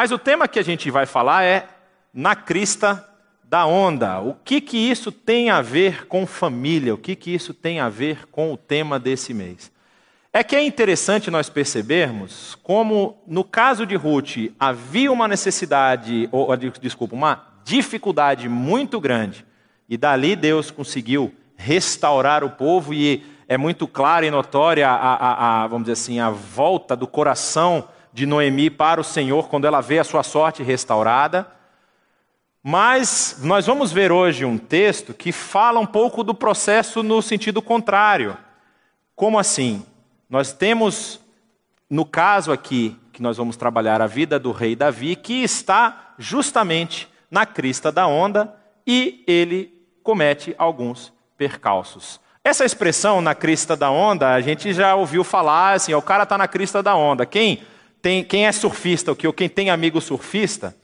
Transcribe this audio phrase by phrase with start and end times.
[0.00, 1.68] Mas o tema que a gente vai falar é
[2.10, 3.06] na crista
[3.44, 4.18] da onda.
[4.18, 6.94] O que que isso tem a ver com família?
[6.94, 9.70] O que que isso tem a ver com o tema desse mês?
[10.32, 16.56] É que é interessante nós percebermos como, no caso de Ruth, havia uma necessidade, ou,
[16.56, 19.44] desculpa, uma dificuldade muito grande,
[19.86, 25.64] e dali Deus conseguiu restaurar o povo, e é muito clara e notória a, a,
[25.64, 29.80] a, vamos dizer assim, a volta do coração de Noemi para o Senhor quando ela
[29.80, 31.46] vê a sua sorte restaurada.
[32.62, 37.62] Mas nós vamos ver hoje um texto que fala um pouco do processo no sentido
[37.62, 38.36] contrário.
[39.16, 39.84] Como assim?
[40.28, 41.20] Nós temos,
[41.88, 47.08] no caso aqui, que nós vamos trabalhar a vida do rei Davi, que está justamente
[47.30, 48.54] na crista da onda
[48.86, 52.20] e ele comete alguns percalços.
[52.42, 56.38] Essa expressão na crista da onda, a gente já ouviu falar assim, o cara está
[56.38, 57.26] na crista da onda.
[57.26, 57.62] Quem,
[58.02, 60.74] tem, quem é surfista, ou quem tem amigo surfista,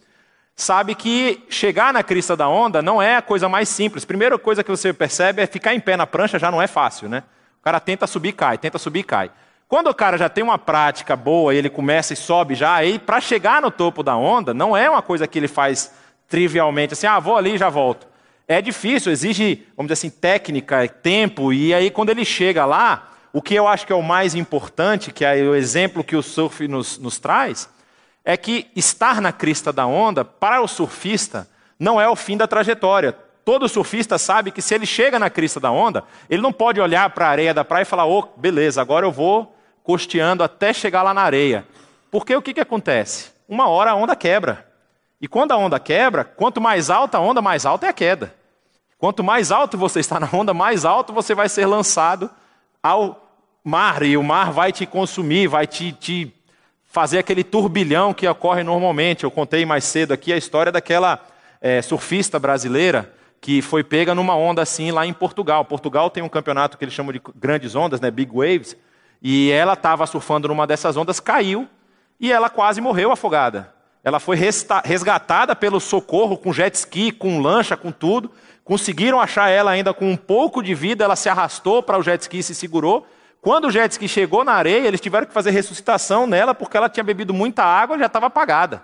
[0.54, 4.04] sabe que chegar na crista da onda não é a coisa mais simples.
[4.04, 7.08] Primeira coisa que você percebe é ficar em pé na prancha já não é fácil,
[7.08, 7.22] né?
[7.60, 9.30] O cara tenta subir cai, tenta subir cai.
[9.68, 12.98] Quando o cara já tem uma prática boa e ele começa e sobe já, aí
[12.98, 15.92] para chegar no topo da onda, não é uma coisa que ele faz
[16.28, 18.06] trivialmente, assim, ah, vou ali e já volto.
[18.46, 23.42] É difícil, exige, vamos dizer assim, técnica, tempo, e aí quando ele chega lá, o
[23.42, 26.66] que eu acho que é o mais importante, que é o exemplo que o surf
[26.66, 27.68] nos, nos traz,
[28.24, 31.46] é que estar na crista da onda, para o surfista,
[31.78, 33.12] não é o fim da trajetória.
[33.44, 37.10] Todo surfista sabe que se ele chega na crista da onda, ele não pode olhar
[37.10, 41.02] para a areia da praia e falar: oh, beleza, agora eu vou costeando até chegar
[41.02, 41.68] lá na areia.
[42.10, 43.32] Porque o que, que acontece?
[43.46, 44.66] Uma hora a onda quebra.
[45.20, 48.34] E quando a onda quebra, quanto mais alta a onda, mais alta é a queda.
[48.96, 52.30] Quanto mais alto você está na onda, mais alto você vai ser lançado
[52.82, 53.25] ao
[53.66, 54.02] mar.
[54.04, 56.32] E o mar vai te consumir, vai te, te
[56.84, 59.24] fazer aquele turbilhão que ocorre normalmente.
[59.24, 61.20] Eu contei mais cedo aqui a história daquela
[61.60, 65.64] é, surfista brasileira que foi pega numa onda assim lá em Portugal.
[65.64, 68.76] Portugal tem um campeonato que eles chamam de grandes ondas, né, big waves,
[69.22, 71.68] e ela estava surfando numa dessas ondas, caiu
[72.18, 73.72] e ela quase morreu afogada.
[74.02, 74.36] Ela foi
[74.84, 78.30] resgatada pelo socorro com jet ski, com lancha, com tudo.
[78.64, 82.22] Conseguiram achar ela ainda com um pouco de vida, ela se arrastou para o jet
[82.22, 83.06] ski e se segurou.
[83.46, 86.88] Quando o jet ski chegou na areia, eles tiveram que fazer ressuscitação nela porque ela
[86.88, 88.82] tinha bebido muita água e já estava apagada.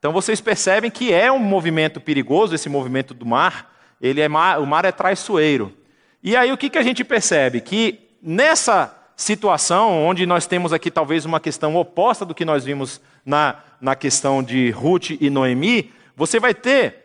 [0.00, 3.72] Então vocês percebem que é um movimento perigoso, esse movimento do mar.
[4.00, 5.72] Ele é o mar é traiçoeiro.
[6.24, 7.60] E aí o que, que a gente percebe?
[7.60, 13.00] Que nessa situação, onde nós temos aqui talvez uma questão oposta do que nós vimos
[13.24, 16.96] na, na questão de Ruth e Noemi, você vai ter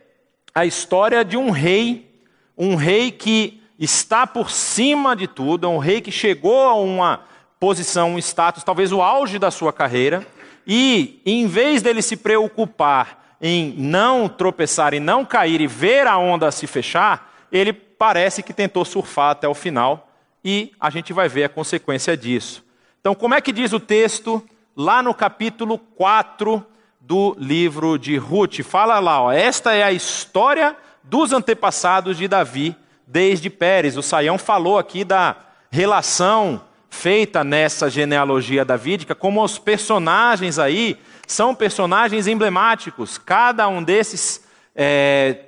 [0.55, 2.11] a história de um rei,
[2.57, 7.21] um rei que está por cima de tudo, é um rei que chegou a uma
[7.59, 10.25] posição, um status, talvez o auge da sua carreira,
[10.65, 16.17] e em vez dele se preocupar em não tropeçar e não cair e ver a
[16.17, 20.09] onda se fechar, ele parece que tentou surfar até o final
[20.43, 22.63] e a gente vai ver a consequência disso.
[22.99, 24.43] Então, como é que diz o texto
[24.75, 26.65] lá no capítulo 4
[26.99, 28.61] do livro de Ruth?
[28.61, 32.75] Fala lá, ó, esta é a história dos antepassados de Davi
[33.07, 33.97] desde Pérez.
[33.97, 35.35] O Saião falou aqui da
[35.69, 43.17] relação feita nessa genealogia davídica, como os personagens aí são personagens emblemáticos.
[43.17, 44.43] Cada um desses
[44.75, 45.39] é,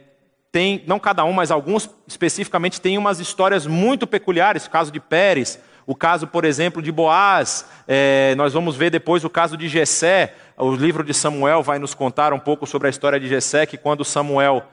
[0.51, 4.66] tem, não cada um, mas alguns especificamente têm umas histórias muito peculiares.
[4.66, 7.66] O caso de Pérez, o caso, por exemplo, de Boaz.
[7.88, 10.34] É, nós vamos ver depois o caso de Jessé.
[10.57, 13.78] O livro de Samuel vai nos contar um pouco sobre a história de Jessé, que
[13.78, 14.63] quando Samuel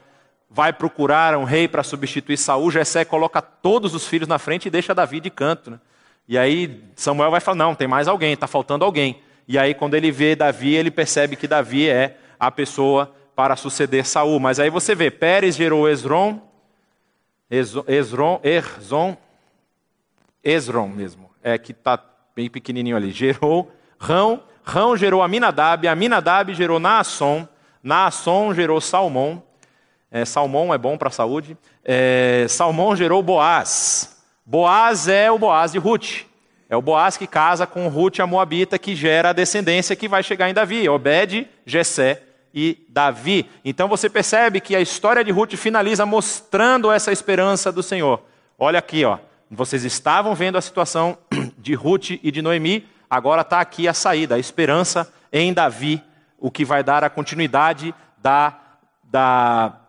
[0.55, 4.71] vai procurar um rei para substituir Saul, Jessé coloca todos os filhos na frente e
[4.71, 5.73] deixa Davi de canto.
[5.73, 5.81] Né?
[6.29, 9.21] E aí Samuel vai falar: não, tem mais alguém, está faltando alguém.
[9.49, 14.07] E aí, quando ele vê Davi, ele percebe que Davi é a pessoa para suceder
[14.07, 14.39] Saul.
[14.39, 16.41] Mas aí você vê, Pérez gerou Esron,
[17.51, 19.17] Esron, Erzon,
[20.43, 22.03] Esron mesmo, é que está
[22.35, 23.11] bem pequenininho ali.
[23.11, 27.47] Gerou Rão, Rão gerou Aminadab, Aminadab gerou Naasson,
[27.83, 29.43] Naasson gerou Salmão,
[30.15, 31.59] é, salmão é bom para a saúde.
[31.85, 34.17] É, Salmão gerou Boaz.
[34.47, 36.21] Boaz é o Boaz de Ruth.
[36.69, 40.23] É o Boaz que casa com Ruth, a Moabita, que gera a descendência que vai
[40.23, 40.89] chegar em Davi.
[40.89, 42.23] Obed, Jessé
[42.55, 43.51] e Davi.
[43.65, 48.23] Então você percebe que a história de Ruth finaliza mostrando essa esperança do Senhor.
[48.57, 49.19] Olha aqui, ó.
[49.51, 51.19] Vocês estavam vendo a situação
[51.59, 56.01] de Ruth e de Noemi, agora está aqui a saída, a esperança em Davi,
[56.39, 58.57] o que vai dar a continuidade da,
[59.03, 59.81] da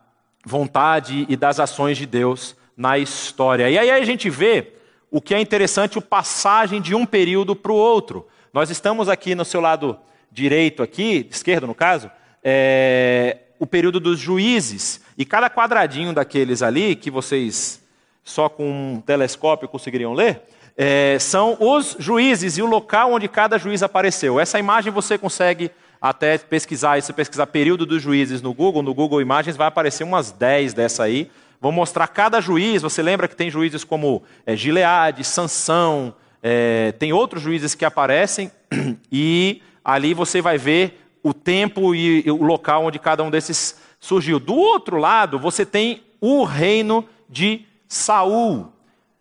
[0.46, 3.70] vontade e das ações de Deus na história.
[3.70, 4.74] E aí a gente vê
[5.10, 8.28] o que é interessante, o passagem de um período para o outro.
[8.54, 9.98] Nós estamos aqui no seu lado
[10.32, 12.12] direito, aqui, esquerdo no caso,
[12.44, 15.02] é, o período dos juízes.
[15.18, 17.82] E cada quadradinho daqueles ali, que vocês
[18.24, 20.42] só com um telescópio conseguiriam ler,
[20.78, 24.40] é, são os juízes e o local onde cada juiz apareceu.
[24.40, 25.72] Essa imagem você consegue
[26.02, 30.32] até pesquisar, se pesquisar período dos juízes no Google, no Google Imagens vai aparecer umas
[30.32, 31.30] 10 dessa aí.
[31.60, 32.82] Vou mostrar cada juiz.
[32.82, 36.14] Você lembra que tem juízes como é, Gileade, Sansão,
[36.44, 38.52] é, tem outros juízes que aparecem
[39.12, 44.40] e ali você vai ver o tempo e o local onde cada um desses surgiu.
[44.40, 48.75] Do outro lado, você tem o reino de Saul.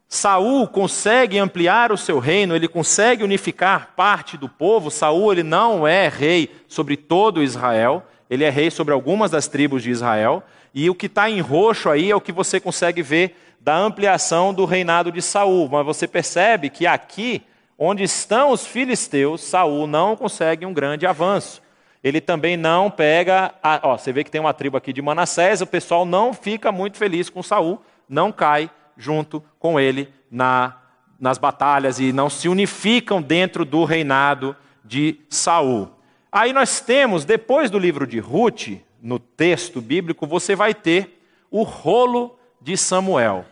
[0.08, 4.90] Saul consegue ampliar o seu reino, ele consegue unificar parte do povo.
[4.90, 9.82] Saul ele não é rei sobre todo Israel, ele é rei sobre algumas das tribos
[9.82, 10.42] de Israel.
[10.72, 14.52] E o que está em roxo aí é o que você consegue ver da ampliação
[14.52, 15.68] do reinado de Saul.
[15.68, 17.42] Mas você percebe que aqui,
[17.78, 21.62] onde estão os filisteus, Saul não consegue um grande avanço.
[22.02, 23.54] Ele também não pega.
[23.62, 26.70] A, ó, você vê que tem uma tribo aqui de Manassés, o pessoal não fica
[26.70, 30.76] muito feliz com Saul, não cai junto com ele na,
[31.18, 35.90] nas batalhas e não se unificam dentro do reinado de Saul.
[36.30, 41.62] Aí nós temos, depois do livro de Ruth, no texto bíblico, você vai ter o
[41.62, 43.44] rolo de Samuel.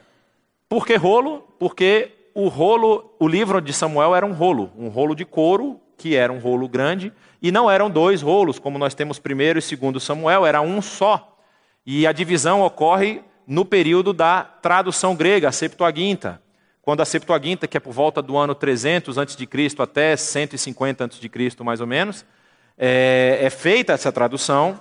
[0.69, 1.47] Por que rolo?
[1.59, 6.17] Porque o rolo, o livro de Samuel era um rolo, um rolo de couro, que
[6.17, 10.00] era um rolo grande, e não eram dois rolos, como nós temos primeiro e segundo
[10.00, 11.37] Samuel, era um só.
[11.87, 16.41] E a divisão ocorre no período da tradução grega, a Septuaginta.
[16.81, 19.47] Quando a Septuaginta, que é por volta do ano 300 a.C.
[19.79, 22.25] até 150 a.C., mais ou menos,
[22.77, 24.81] é, é feita essa tradução,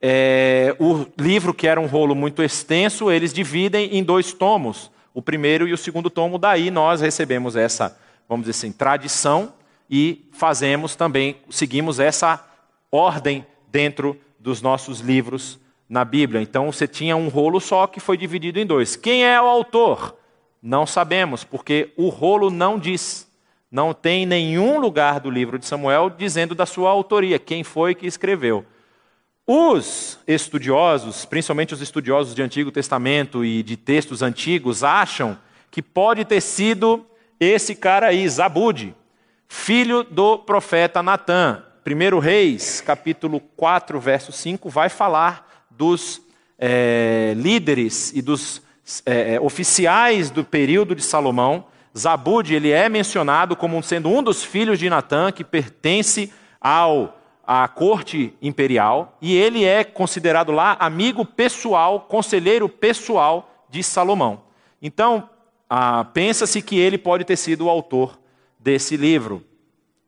[0.00, 5.20] é, o livro, que era um rolo muito extenso, eles dividem em dois tomos o
[5.20, 6.38] primeiro e o segundo tomo.
[6.38, 7.98] Daí nós recebemos essa,
[8.28, 9.52] vamos dizer assim, tradição
[9.90, 12.44] e fazemos também, seguimos essa
[12.90, 15.58] ordem dentro dos nossos livros
[15.90, 16.40] na Bíblia.
[16.40, 18.94] Então você tinha um rolo só que foi dividido em dois.
[18.94, 20.16] Quem é o autor?
[20.62, 23.28] Não sabemos, porque o rolo não diz.
[23.68, 28.06] Não tem nenhum lugar do livro de Samuel dizendo da sua autoria, quem foi que
[28.06, 28.64] escreveu.
[29.46, 35.36] Os estudiosos, principalmente os estudiosos de Antigo Testamento e de textos antigos, acham
[35.70, 37.04] que pode ter sido
[37.38, 38.94] esse cara aí, Zabude,
[39.48, 41.64] filho do profeta Natã.
[41.84, 45.49] 1 Reis, capítulo 4, verso 5, vai falar
[45.80, 46.20] dos
[46.58, 48.60] é, líderes e dos
[49.06, 51.64] é, oficiais do período de Salomão.
[51.96, 56.30] Zabude ele é mencionado como sendo um dos filhos de Natã, que pertence
[56.60, 57.16] ao
[57.46, 64.42] à corte imperial e ele é considerado lá amigo pessoal, conselheiro pessoal de Salomão.
[64.82, 65.30] Então,
[65.68, 68.20] ah, pensa-se que ele pode ter sido o autor
[68.58, 69.42] desse livro.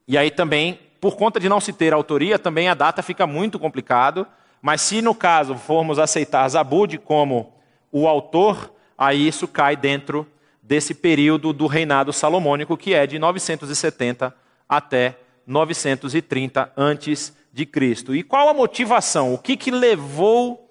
[0.07, 3.59] E aí também, por conta de não se ter autoria, também a data fica muito
[3.59, 4.27] complicado.
[4.63, 7.53] Mas se no caso formos aceitar Zabud como
[7.91, 10.25] o autor, aí isso cai dentro
[10.63, 14.33] desse período do reinado salomônico, que é de 970
[14.69, 18.15] até 930 antes de Cristo.
[18.15, 19.35] E qual a motivação?
[19.35, 20.71] O que, que levou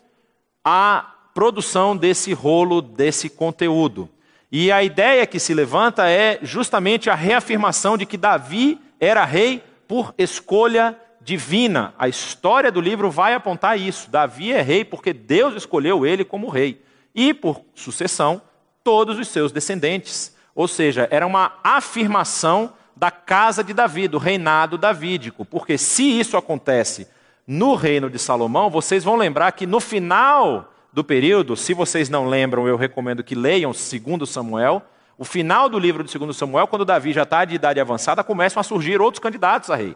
[0.63, 4.09] à produção desse rolo, desse conteúdo?
[4.49, 9.61] E a ideia que se levanta é justamente a reafirmação de que Davi era rei
[9.87, 11.93] por escolha divina.
[11.97, 14.09] A história do livro vai apontar isso.
[14.09, 16.81] Davi é rei porque Deus escolheu ele como rei.
[17.13, 18.41] E, por sucessão,
[18.83, 20.35] todos os seus descendentes.
[20.55, 25.45] Ou seja, era uma afirmação da casa de Davi, do reinado davídico.
[25.45, 27.07] Porque se isso acontece
[27.47, 32.27] no reino de Salomão, vocês vão lembrar que no final do período, se vocês não
[32.27, 34.83] lembram, eu recomendo que leiam 2 Samuel.
[35.17, 38.59] O final do livro de 2 Samuel, quando Davi já está de idade avançada, começam
[38.59, 39.95] a surgir outros candidatos a rei.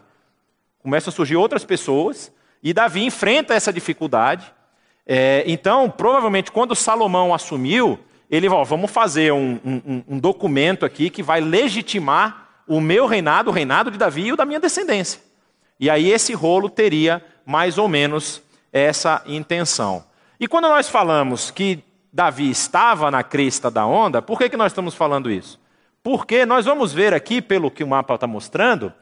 [0.86, 2.30] Começam a surgir outras pessoas,
[2.62, 4.46] e Davi enfrenta essa dificuldade.
[5.04, 7.98] É, então, provavelmente, quando Salomão assumiu,
[8.30, 13.50] ele falou: vamos fazer um, um, um documento aqui que vai legitimar o meu reinado,
[13.50, 15.20] o reinado de Davi e o da minha descendência.
[15.80, 18.40] E aí esse rolo teria mais ou menos
[18.72, 20.04] essa intenção.
[20.38, 24.70] E quando nós falamos que Davi estava na crista da onda, por que, que nós
[24.70, 25.58] estamos falando isso?
[26.00, 28.92] Porque nós vamos ver aqui, pelo que o mapa está mostrando,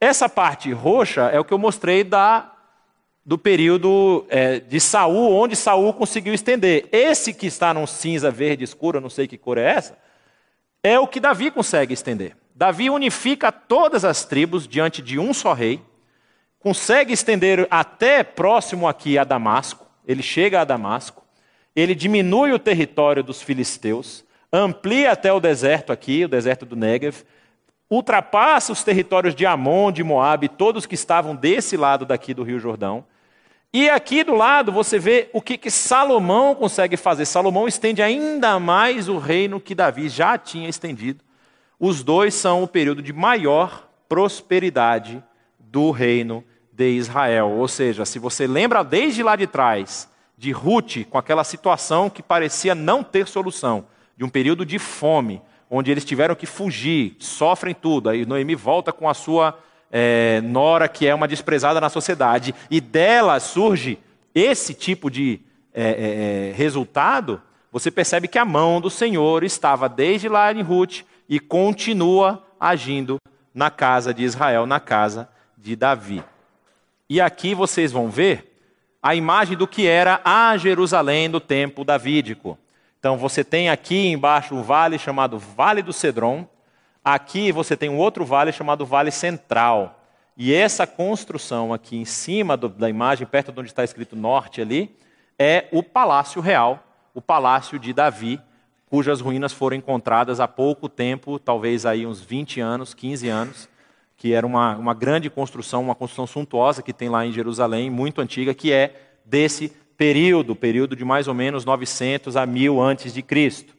[0.00, 2.50] essa parte roxa é o que eu mostrei da,
[3.24, 6.88] do período é, de Saul, onde Saul conseguiu estender.
[6.90, 9.98] Esse que está num cinza verde escuro, não sei que cor é essa,
[10.82, 12.34] é o que Davi consegue estender.
[12.54, 15.82] Davi unifica todas as tribos diante de um só rei,
[16.58, 21.22] consegue estender até próximo aqui a Damasco, ele chega a Damasco,
[21.76, 27.22] ele diminui o território dos filisteus, amplia até o deserto aqui, o deserto do Negev,
[27.90, 32.60] ultrapassa os territórios de Amon, de Moabe, todos que estavam desse lado daqui do Rio
[32.60, 33.04] Jordão,
[33.72, 37.24] E aqui do lado você vê o que, que Salomão consegue fazer.
[37.24, 41.24] Salomão estende ainda mais o reino que Davi já tinha estendido.
[41.78, 45.22] Os dois são o período de maior prosperidade
[45.56, 47.50] do reino de Israel.
[47.50, 52.24] Ou seja, se você lembra desde lá de trás de Ruth, com aquela situação que
[52.24, 57.72] parecia não ter solução, de um período de fome, onde eles tiveram que fugir, sofrem
[57.72, 58.10] tudo.
[58.10, 59.56] Aí Noemi volta com a sua
[59.90, 63.98] é, nora, que é uma desprezada na sociedade, e dela surge
[64.34, 65.40] esse tipo de
[65.72, 67.40] é, é, é resultado.
[67.70, 73.18] Você percebe que a mão do Senhor estava desde lá em Ruth e continua agindo
[73.54, 76.22] na casa de Israel, na casa de Davi.
[77.08, 78.50] E aqui vocês vão ver
[79.02, 82.58] a imagem do que era a Jerusalém do tempo davídico.
[83.00, 86.46] Então você tem aqui embaixo um vale chamado Vale do Cedron.
[87.02, 90.04] Aqui você tem um outro vale chamado Vale Central.
[90.36, 94.60] E essa construção aqui em cima do, da imagem, perto de onde está escrito norte
[94.60, 94.94] ali,
[95.38, 98.38] é o Palácio Real, o Palácio de Davi,
[98.84, 103.68] cujas ruínas foram encontradas há pouco tempo, talvez aí uns 20 anos, 15 anos,
[104.14, 108.20] que era uma, uma grande construção, uma construção suntuosa que tem lá em Jerusalém, muito
[108.20, 113.20] antiga, que é desse período, período de mais ou menos 900 a 1000 antes de
[113.20, 113.74] Cristo.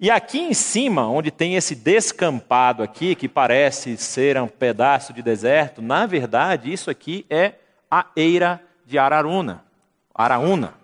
[0.00, 5.22] E aqui em cima, onde tem esse descampado aqui, que parece ser um pedaço de
[5.22, 7.52] deserto, na verdade, isso aqui é
[7.88, 9.64] a eira de Araruna.
[10.12, 10.74] Araúna.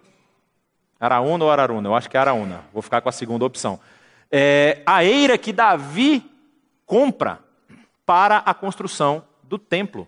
[1.00, 1.88] Araúna ou Araruna?
[1.88, 2.60] Eu acho que é Araúna.
[2.72, 3.80] Vou ficar com a segunda opção.
[4.30, 6.24] É a eira que Davi
[6.86, 7.40] compra
[8.06, 10.06] para a construção do templo.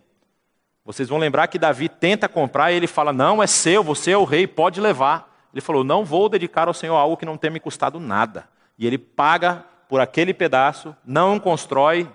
[0.84, 4.18] Vocês vão lembrar que Davi tenta comprar e ele fala: Não, é seu, você é
[4.18, 5.32] o rei, pode levar.
[5.52, 8.48] Ele falou: Não vou dedicar ao Senhor algo que não tenha me custado nada.
[8.78, 12.08] E ele paga por aquele pedaço, não constrói.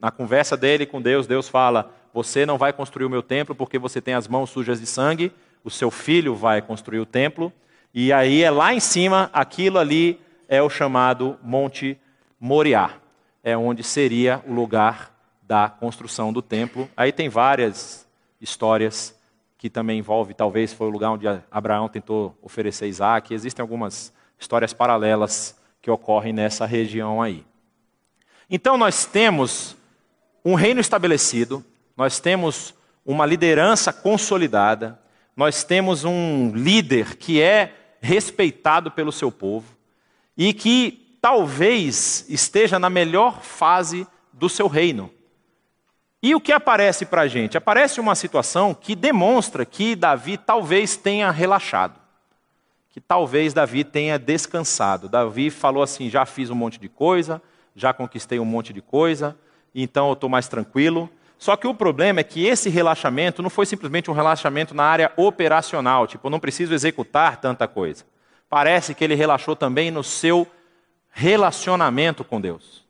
[0.00, 3.78] Na conversa dele com Deus, Deus fala: Você não vai construir o meu templo porque
[3.78, 7.52] você tem as mãos sujas de sangue, o seu filho vai construir o templo.
[7.92, 11.98] E aí é lá em cima, aquilo ali é o chamado Monte
[12.40, 12.92] Moriá.
[13.42, 15.17] É onde seria o lugar
[15.48, 16.90] da construção do templo.
[16.94, 18.06] Aí tem várias
[18.38, 19.18] histórias
[19.56, 23.32] que também envolve, talvez foi o lugar onde Abraão tentou oferecer Isaac.
[23.32, 27.44] Existem algumas histórias paralelas que ocorrem nessa região aí.
[28.50, 29.74] Então nós temos
[30.44, 31.64] um reino estabelecido,
[31.96, 32.74] nós temos
[33.04, 35.00] uma liderança consolidada,
[35.34, 39.66] nós temos um líder que é respeitado pelo seu povo
[40.36, 45.10] e que talvez esteja na melhor fase do seu reino.
[46.20, 47.56] E o que aparece para a gente?
[47.56, 51.94] Aparece uma situação que demonstra que Davi talvez tenha relaxado,
[52.90, 55.08] que talvez Davi tenha descansado.
[55.08, 57.40] Davi falou assim: já fiz um monte de coisa,
[57.74, 59.36] já conquistei um monte de coisa,
[59.72, 61.08] então eu estou mais tranquilo.
[61.38, 65.12] Só que o problema é que esse relaxamento não foi simplesmente um relaxamento na área
[65.16, 68.04] operacional, tipo, eu não preciso executar tanta coisa.
[68.50, 70.48] Parece que ele relaxou também no seu
[71.12, 72.87] relacionamento com Deus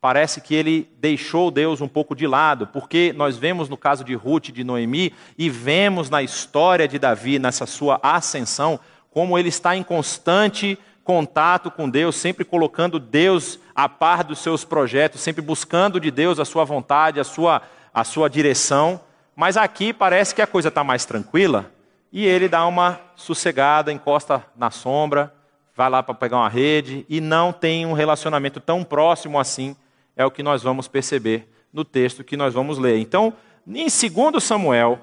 [0.00, 4.14] parece que ele deixou Deus um pouco de lado, porque nós vemos no caso de
[4.14, 8.78] Ruth e de Noemi e vemos na história de Davi, nessa sua ascensão,
[9.10, 14.64] como ele está em constante contato com Deus, sempre colocando Deus a par dos seus
[14.64, 17.62] projetos, sempre buscando de Deus a sua vontade, a sua,
[17.94, 19.00] a sua direção.
[19.34, 21.70] Mas aqui parece que a coisa está mais tranquila
[22.12, 25.32] e ele dá uma sossegada, encosta na sombra,
[25.76, 29.76] vai lá para pegar uma rede e não tem um relacionamento tão próximo assim
[30.16, 32.98] é o que nós vamos perceber no texto que nós vamos ler.
[32.98, 33.34] Então,
[33.66, 34.98] em 2 Samuel,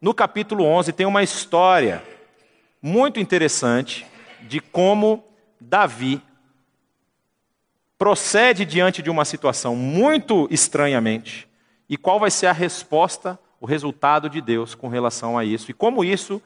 [0.00, 2.02] no capítulo 11, tem uma história
[2.80, 4.06] muito interessante
[4.42, 5.24] de como
[5.60, 6.22] Davi
[7.98, 11.48] procede diante de uma situação muito estranhamente
[11.88, 15.74] e qual vai ser a resposta, o resultado de Deus com relação a isso e
[15.74, 16.42] como isso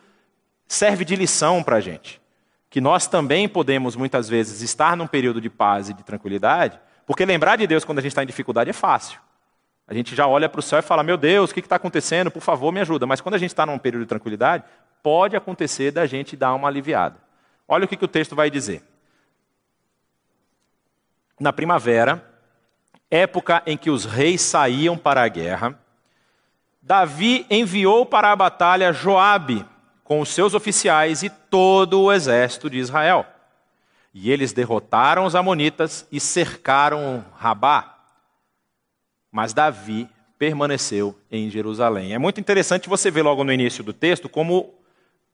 [0.67, 2.21] serve de lição para a gente.
[2.69, 7.25] Que nós também podemos muitas vezes estar num período de paz e de tranquilidade porque
[7.25, 9.21] lembrar de Deus quando a gente está em dificuldade é fácil.
[9.87, 12.31] A gente já olha para o céu e fala: Meu Deus, o que está acontecendo?
[12.31, 13.07] Por favor, me ajuda.
[13.07, 14.65] Mas quando a gente está num período de tranquilidade,
[15.03, 17.17] pode acontecer da gente dar uma aliviada.
[17.69, 18.83] Olha o que, que o texto vai dizer.
[21.39, 22.25] Na primavera,
[23.09, 25.79] época em que os reis saíam para a guerra,
[26.83, 29.65] Davi enviou para a batalha Joabe
[30.03, 33.27] com os seus oficiais e todo o exército de Israel.
[34.19, 37.99] E eles derrotaram os Amonitas e cercaram Rabá.
[39.31, 40.09] Mas Davi
[40.39, 42.15] permaneceu em Jerusalém.
[42.15, 44.73] É muito interessante você ver logo no início do texto como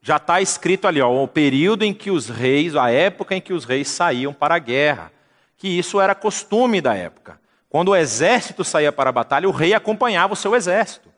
[0.00, 3.52] já está escrito ali, ó, o período em que os reis, a época em que
[3.52, 5.12] os reis saíam para a guerra.
[5.56, 7.40] Que isso era costume da época.
[7.68, 11.08] Quando o exército saía para a batalha, o rei acompanhava o seu exército.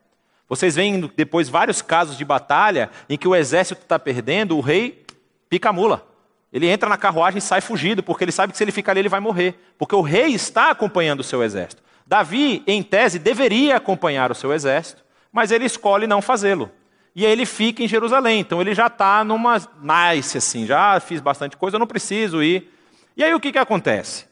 [0.46, 5.02] Vocês veem depois vários casos de batalha em que o exército está perdendo, o rei
[5.48, 6.12] pica a mula.
[6.54, 9.00] Ele entra na carruagem e sai fugido, porque ele sabe que se ele ficar ali
[9.00, 9.58] ele vai morrer.
[9.76, 11.82] Porque o rei está acompanhando o seu exército.
[12.06, 16.70] Davi, em tese, deveria acompanhar o seu exército, mas ele escolhe não fazê-lo.
[17.12, 18.38] E aí ele fica em Jerusalém.
[18.38, 22.72] Então ele já está numa nice, assim, já fiz bastante coisa, eu não preciso ir.
[23.16, 24.26] E aí o que, que acontece?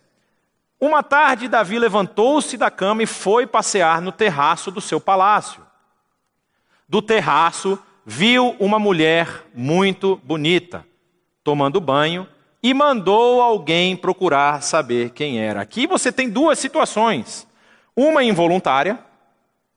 [0.81, 5.61] Uma tarde, Davi levantou-se da cama e foi passear no terraço do seu palácio.
[6.89, 7.77] Do terraço,
[8.07, 10.87] viu uma mulher muito bonita
[11.45, 12.27] tomando banho
[12.63, 15.61] e mandou alguém procurar saber quem era.
[15.61, 17.47] Aqui você tem duas situações.
[17.97, 18.99] Uma involuntária,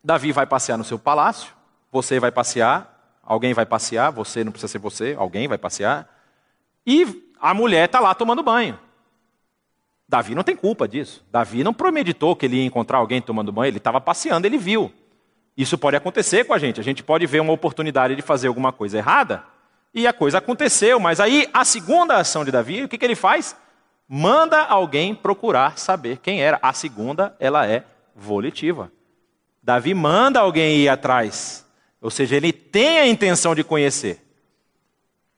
[0.04, 1.52] Davi vai passear no seu palácio,
[1.92, 6.08] você vai passear, alguém vai passear, você não precisa ser você, alguém vai passear,
[6.86, 8.80] e a mulher está lá tomando banho.
[10.08, 11.26] Davi não tem culpa disso.
[11.32, 14.94] Davi não premeditou que ele ia encontrar alguém tomando banho, ele estava passeando, ele viu.
[15.58, 16.80] Isso pode acontecer com a gente.
[16.80, 19.44] A gente pode ver uma oportunidade de fazer alguma coisa errada
[19.96, 23.16] e a coisa aconteceu, mas aí a segunda ação de Davi, o que, que ele
[23.16, 23.56] faz?
[24.06, 26.60] Manda alguém procurar saber quem era.
[26.62, 28.92] A segunda, ela é volitiva.
[29.64, 31.66] Davi manda alguém ir atrás.
[32.02, 34.22] Ou seja, ele tem a intenção de conhecer.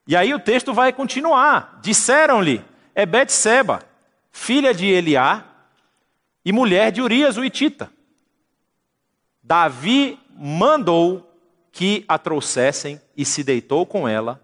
[0.08, 1.80] E aí o texto vai continuar.
[1.84, 3.84] Disseram-lhe, é Betseba,
[4.32, 5.46] filha de Eliá
[6.44, 7.92] e mulher de Urias o Itita.
[9.44, 11.32] Davi mandou
[11.72, 14.42] que a trouxessem e se deitou com ela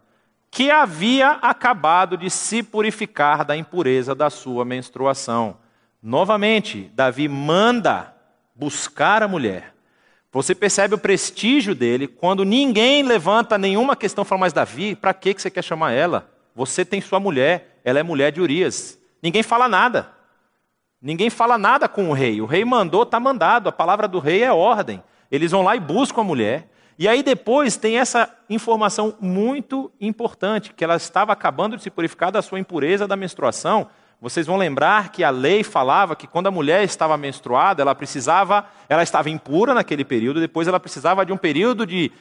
[0.53, 5.57] que havia acabado de se purificar da impureza da sua menstruação.
[6.01, 8.13] Novamente, Davi manda
[8.53, 9.73] buscar a mulher.
[10.31, 15.33] Você percebe o prestígio dele quando ninguém levanta nenhuma questão, fala, mas Davi, para que
[15.33, 16.29] você quer chamar ela?
[16.55, 18.99] Você tem sua mulher, ela é mulher de Urias.
[19.23, 20.11] Ninguém fala nada.
[21.01, 22.39] Ninguém fala nada com o rei.
[22.41, 23.69] O rei mandou, está mandado.
[23.69, 25.03] A palavra do rei é ordem.
[25.31, 26.69] Eles vão lá e buscam a mulher.
[26.97, 32.31] E aí depois tem essa informação muito importante, que ela estava acabando de se purificar
[32.31, 33.87] da sua impureza da menstruação.
[34.21, 38.65] Vocês vão lembrar que a lei falava que quando a mulher estava menstruada, ela precisava,
[38.87, 42.11] ela estava impura naquele período, depois ela precisava de um período de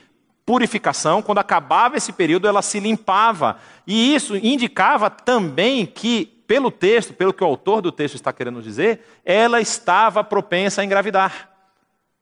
[0.44, 3.58] purificação, quando acabava esse período ela se limpava.
[3.86, 8.60] E isso indicava também que, pelo texto, pelo que o autor do texto está querendo
[8.60, 11.50] dizer, ela estava propensa a engravidar.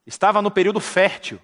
[0.06, 1.40] Estava no período fértil.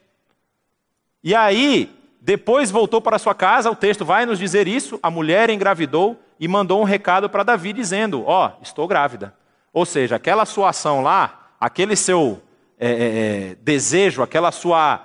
[1.27, 4.97] E aí, depois voltou para sua casa, o texto vai nos dizer isso.
[5.03, 9.35] A mulher engravidou e mandou um recado para Davi dizendo: Ó, oh, estou grávida.
[9.73, 12.41] Ou seja, aquela sua ação lá, aquele seu
[12.79, 15.05] é, é, é, desejo, aquela sua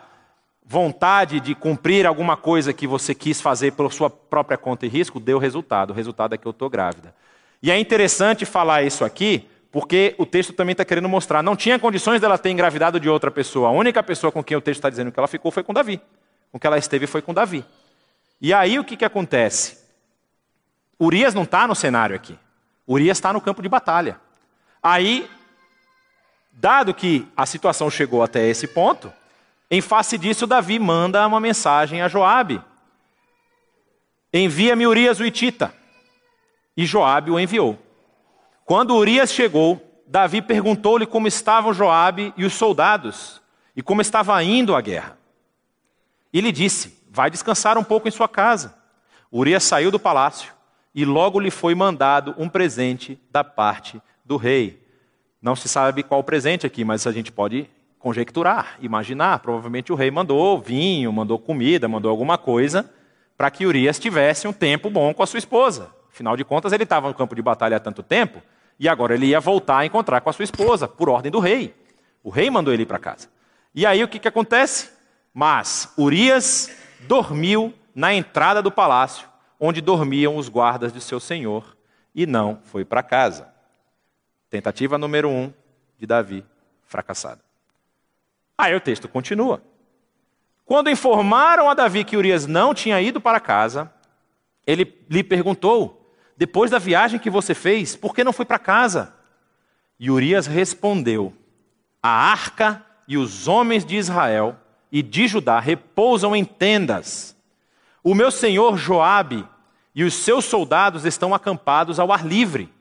[0.63, 5.19] vontade de cumprir alguma coisa que você quis fazer pela sua própria conta e risco,
[5.19, 5.89] deu resultado.
[5.89, 7.15] O resultado é que eu estou grávida.
[7.63, 11.41] E é interessante falar isso aqui, porque o texto também está querendo mostrar.
[11.41, 13.69] Não tinha condições dela ter engravidado de outra pessoa.
[13.69, 16.01] A única pessoa com quem o texto está dizendo que ela ficou foi com Davi.
[16.51, 17.63] Com que ela esteve foi com Davi.
[18.41, 19.77] E aí o que, que acontece?
[20.99, 22.37] Urias não está no cenário aqui.
[22.85, 24.19] Urias está no campo de batalha.
[24.83, 25.29] Aí,
[26.51, 29.13] dado que a situação chegou até esse ponto,
[29.69, 32.61] em face disso, Davi manda uma mensagem a Joabe.
[34.33, 35.73] Envia-me Urias o Itita.
[36.75, 37.79] E Joabe o enviou.
[38.65, 43.41] Quando Urias chegou, Davi perguntou-lhe como estavam Joabe e os soldados
[43.75, 45.17] e como estava indo a guerra.
[46.33, 48.75] E lhe disse: Vai descansar um pouco em sua casa.
[49.31, 50.53] Urias saiu do palácio
[50.93, 54.81] e logo lhe foi mandado um presente da parte do rei.
[55.41, 59.39] Não se sabe qual presente aqui, mas a gente pode conjecturar, imaginar.
[59.39, 62.89] Provavelmente o rei mandou vinho, mandou comida, mandou alguma coisa
[63.37, 65.89] para que Urias tivesse um tempo bom com a sua esposa.
[66.13, 68.41] Afinal de contas, ele estava no campo de batalha há tanto tempo
[68.79, 71.73] e agora ele ia voltar a encontrar com a sua esposa, por ordem do rei.
[72.23, 73.29] O rei mandou ele para casa.
[73.73, 74.91] E aí o que, que acontece?
[75.33, 79.27] Mas Urias dormiu na entrada do palácio,
[79.59, 81.77] onde dormiam os guardas de seu senhor,
[82.13, 83.53] e não foi para casa.
[84.49, 85.53] Tentativa número um
[85.97, 86.43] de Davi,
[86.85, 87.41] fracassada.
[88.57, 89.61] Aí o texto continua.
[90.65, 93.91] Quando informaram a Davi que Urias não tinha ido para casa,
[94.65, 96.00] ele lhe perguntou:
[96.41, 99.13] depois da viagem que você fez, por que não foi para casa?
[99.99, 101.31] E Urias respondeu:
[102.01, 104.55] A arca e os homens de Israel
[104.91, 107.37] e de Judá repousam em tendas.
[108.03, 109.47] O meu senhor Joabe
[109.93, 112.73] e os seus soldados estão acampados ao ar livre.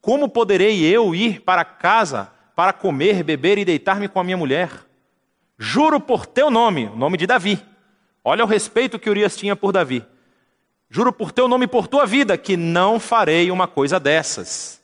[0.00, 4.70] Como poderei eu ir para casa para comer, beber e deitar-me com a minha mulher?
[5.58, 7.60] Juro por teu nome, o nome de Davi.
[8.22, 10.06] Olha o respeito que Urias tinha por Davi.
[10.94, 14.78] Juro por teu nome e por tua vida que não farei uma coisa dessas.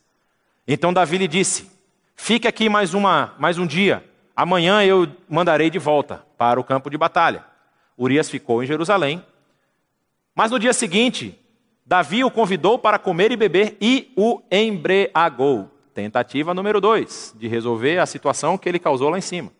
[0.66, 1.70] Então Davi lhe disse:
[2.16, 4.02] Fique aqui mais, uma, mais um dia,
[4.34, 6.24] amanhã eu mandarei de volta.
[6.38, 7.44] para o campo de batalha.
[7.98, 9.22] Urias ficou em Jerusalém.
[10.34, 11.38] Mas no dia seguinte,
[11.84, 15.70] Davi o convidou para comer e beber e o embriagou.
[15.92, 19.52] Tentativa número dois, de resolver a situação que ele causou lá em cima.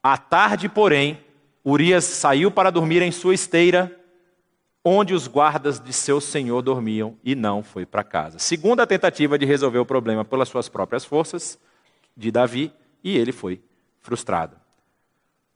[0.00, 1.18] À tarde, porém,
[1.68, 3.92] Urias saiu para dormir em sua esteira,
[4.84, 8.38] onde os guardas de seu senhor dormiam, e não foi para casa.
[8.38, 11.58] Segunda tentativa de resolver o problema pelas suas próprias forças,
[12.16, 13.60] de Davi, e ele foi
[13.98, 14.56] frustrado.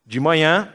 [0.05, 0.75] De manhã,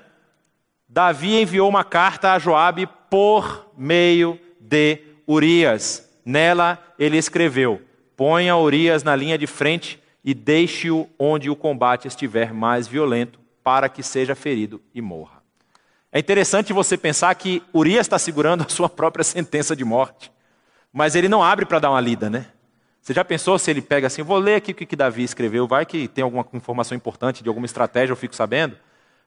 [0.88, 6.10] Davi enviou uma carta a Joabe por meio de Urias.
[6.24, 7.82] Nela ele escreveu:
[8.15, 13.89] Ponha Urias na linha de frente e deixe-o onde o combate estiver mais violento, para
[13.89, 15.41] que seja ferido e morra.
[16.12, 20.32] É interessante você pensar que Urias está segurando a sua própria sentença de morte,
[20.93, 22.45] mas ele não abre para dar uma lida, né?
[23.01, 25.84] Você já pensou se ele pega assim, vou ler aqui o que Davi escreveu, vai
[25.84, 28.78] que tem alguma informação importante de alguma estratégia, eu fico sabendo.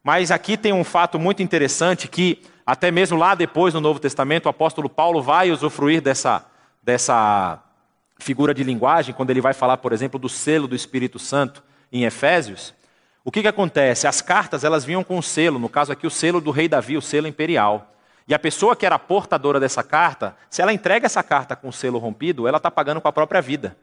[0.05, 4.47] Mas aqui tem um fato muito interessante que, até mesmo lá depois no Novo Testamento,
[4.47, 6.47] o apóstolo Paulo vai usufruir dessa,
[6.81, 7.61] dessa
[8.21, 12.05] figura de linguagem, quando ele vai falar, por exemplo, do selo do Espírito Santo em
[12.05, 12.73] Efésios.
[13.29, 14.07] O que, que acontece?
[14.07, 16.97] As cartas elas vinham com um selo, no caso aqui o selo do rei Davi,
[16.97, 17.93] o selo imperial.
[18.27, 21.73] E a pessoa que era portadora dessa carta, se ela entrega essa carta com o
[21.73, 23.77] selo rompido, ela está pagando com a própria vida.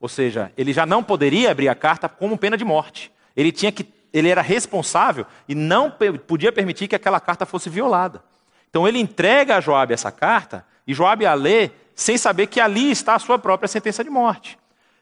[0.00, 3.12] Ou seja, ele já não poderia abrir a carta como pena de morte.
[3.36, 5.88] Ele tinha que, ele era responsável e não
[6.26, 8.20] podia permitir que aquela carta fosse violada.
[8.68, 12.90] Então ele entrega a Joabe essa carta e Joabe a lê sem saber que ali
[12.90, 14.58] está a sua própria sentença de morte.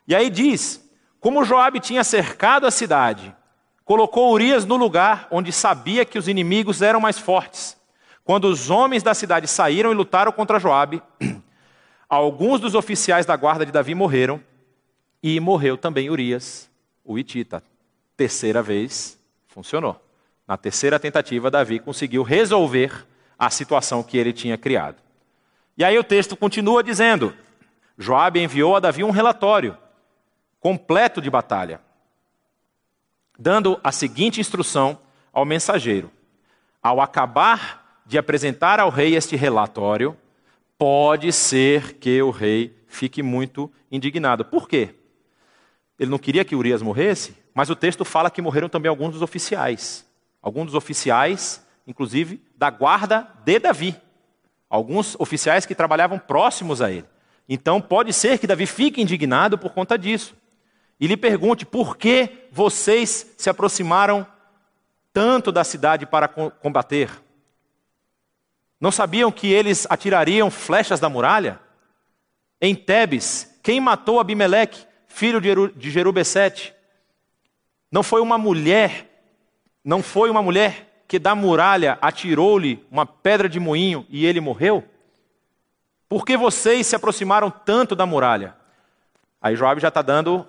[0.06, 0.86] E aí diz:
[1.18, 3.34] como Joabe tinha cercado a cidade
[3.90, 7.76] colocou Urias no lugar onde sabia que os inimigos eram mais fortes.
[8.22, 11.02] Quando os homens da cidade saíram e lutaram contra Joabe,
[12.08, 14.40] alguns dos oficiais da guarda de Davi morreram
[15.20, 16.70] e morreu também Urias,
[17.04, 17.64] o Itita.
[18.16, 20.00] Terceira vez funcionou.
[20.46, 23.04] Na terceira tentativa, Davi conseguiu resolver
[23.36, 25.02] a situação que ele tinha criado.
[25.76, 27.34] E aí o texto continua dizendo:
[27.98, 29.76] Joabe enviou a Davi um relatório
[30.60, 31.80] completo de batalha
[33.40, 34.98] dando a seguinte instrução
[35.32, 36.10] ao mensageiro:
[36.82, 40.14] Ao acabar de apresentar ao rei este relatório,
[40.76, 44.44] pode ser que o rei fique muito indignado.
[44.44, 44.94] Por quê?
[45.98, 49.22] Ele não queria que Urias morresse, mas o texto fala que morreram também alguns dos
[49.22, 50.06] oficiais.
[50.42, 53.94] Alguns dos oficiais, inclusive, da guarda de Davi.
[54.68, 57.06] Alguns oficiais que trabalhavam próximos a ele.
[57.48, 60.34] Então pode ser que Davi fique indignado por conta disso
[61.00, 64.26] e lhe pergunte por que vocês se aproximaram
[65.12, 67.10] tanto da cidade para combater.
[68.78, 71.58] Não sabiam que eles atirariam flechas da muralha?
[72.60, 76.74] Em Tebes, quem matou Abimeleque, filho de Jerubecete?
[77.90, 79.24] Não foi uma mulher,
[79.82, 84.84] não foi uma mulher que da muralha atirou-lhe uma pedra de moinho e ele morreu?
[86.08, 88.54] Por que vocês se aproximaram tanto da muralha?
[89.40, 90.46] Aí Joab já está dando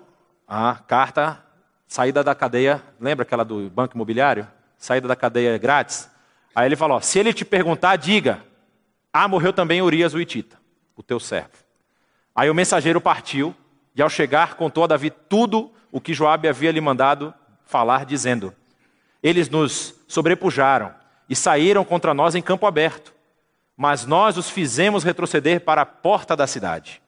[0.54, 1.42] a carta,
[1.88, 4.46] saída da cadeia, lembra aquela do banco imobiliário?
[4.76, 6.10] Saída da cadeia grátis.
[6.54, 8.44] Aí ele falou: se ele te perguntar, diga:
[9.10, 10.58] Ah, morreu também Urias o Itita,
[10.94, 11.52] o teu servo.
[12.34, 13.54] Aí o mensageiro partiu
[13.96, 17.32] e ao chegar contou a Davi tudo o que Joabe havia lhe mandado
[17.64, 18.54] falar, dizendo:
[19.22, 20.94] Eles nos sobrepujaram
[21.30, 23.14] e saíram contra nós em campo aberto,
[23.74, 27.00] mas nós os fizemos retroceder para a porta da cidade.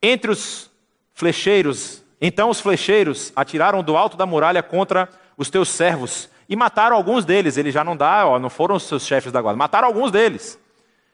[0.00, 0.70] Entre os
[1.12, 6.96] flecheiros então os flecheiros atiraram do alto da muralha contra os teus servos e mataram
[6.96, 7.56] alguns deles.
[7.56, 10.58] Ele já não dá, ó, não foram os seus chefes da guarda, mataram alguns deles.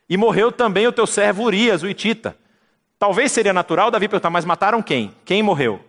[0.09, 2.37] E morreu também o teu servo Urias, o Itita.
[2.99, 5.15] Talvez seria natural Davi perguntar, mas mataram quem?
[5.25, 5.81] Quem morreu?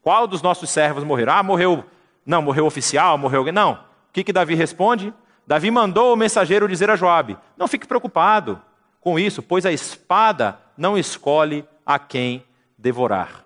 [0.00, 1.34] Qual dos nossos servos morreram?
[1.34, 1.84] Ah, morreu.
[2.24, 3.52] Não, morreu oficial, morreu alguém.
[3.52, 3.72] Não.
[3.72, 5.12] O que, que Davi responde?
[5.46, 8.60] Davi mandou o mensageiro dizer a Joabe: Não fique preocupado
[9.00, 12.44] com isso, pois a espada não escolhe a quem
[12.78, 13.42] devorar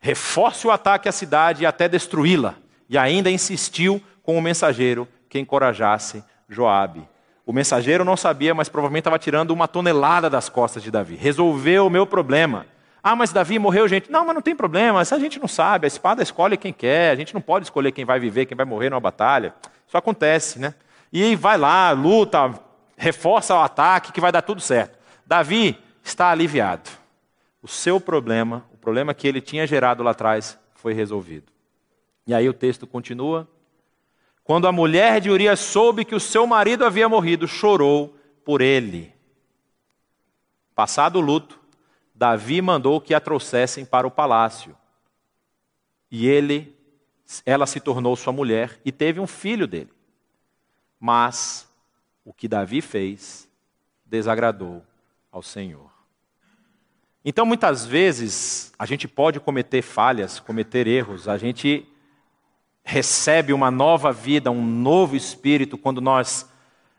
[0.00, 2.54] reforce o ataque à cidade até destruí-la.
[2.88, 7.06] E ainda insistiu com o mensageiro que encorajasse Joabe.
[7.46, 11.14] O mensageiro não sabia, mas provavelmente estava tirando uma tonelada das costas de Davi.
[11.16, 12.66] Resolveu o meu problema.
[13.02, 14.10] Ah, mas Davi morreu, gente.
[14.10, 15.04] Não, mas não tem problema.
[15.04, 17.10] Se a gente não sabe, a espada escolhe quem quer.
[17.10, 19.54] A gente não pode escolher quem vai viver, quem vai morrer numa batalha.
[19.86, 20.74] Isso acontece, né?
[21.12, 22.54] E vai lá, luta,
[22.96, 24.98] reforça o ataque, que vai dar tudo certo.
[25.26, 26.88] Davi está aliviado.
[27.62, 31.52] O seu problema problema que ele tinha gerado lá atrás foi resolvido.
[32.26, 33.48] E aí o texto continua.
[34.42, 39.12] Quando a mulher de Urias soube que o seu marido havia morrido, chorou por ele.
[40.74, 41.60] Passado o luto,
[42.14, 44.76] Davi mandou que a trouxessem para o palácio.
[46.10, 46.76] E ele
[47.46, 49.92] ela se tornou sua mulher e teve um filho dele.
[50.98, 51.68] Mas
[52.24, 53.48] o que Davi fez
[54.04, 54.84] desagradou
[55.30, 55.89] ao Senhor.
[57.22, 61.86] Então, muitas vezes, a gente pode cometer falhas, cometer erros, a gente
[62.82, 66.48] recebe uma nova vida, um novo espírito quando nós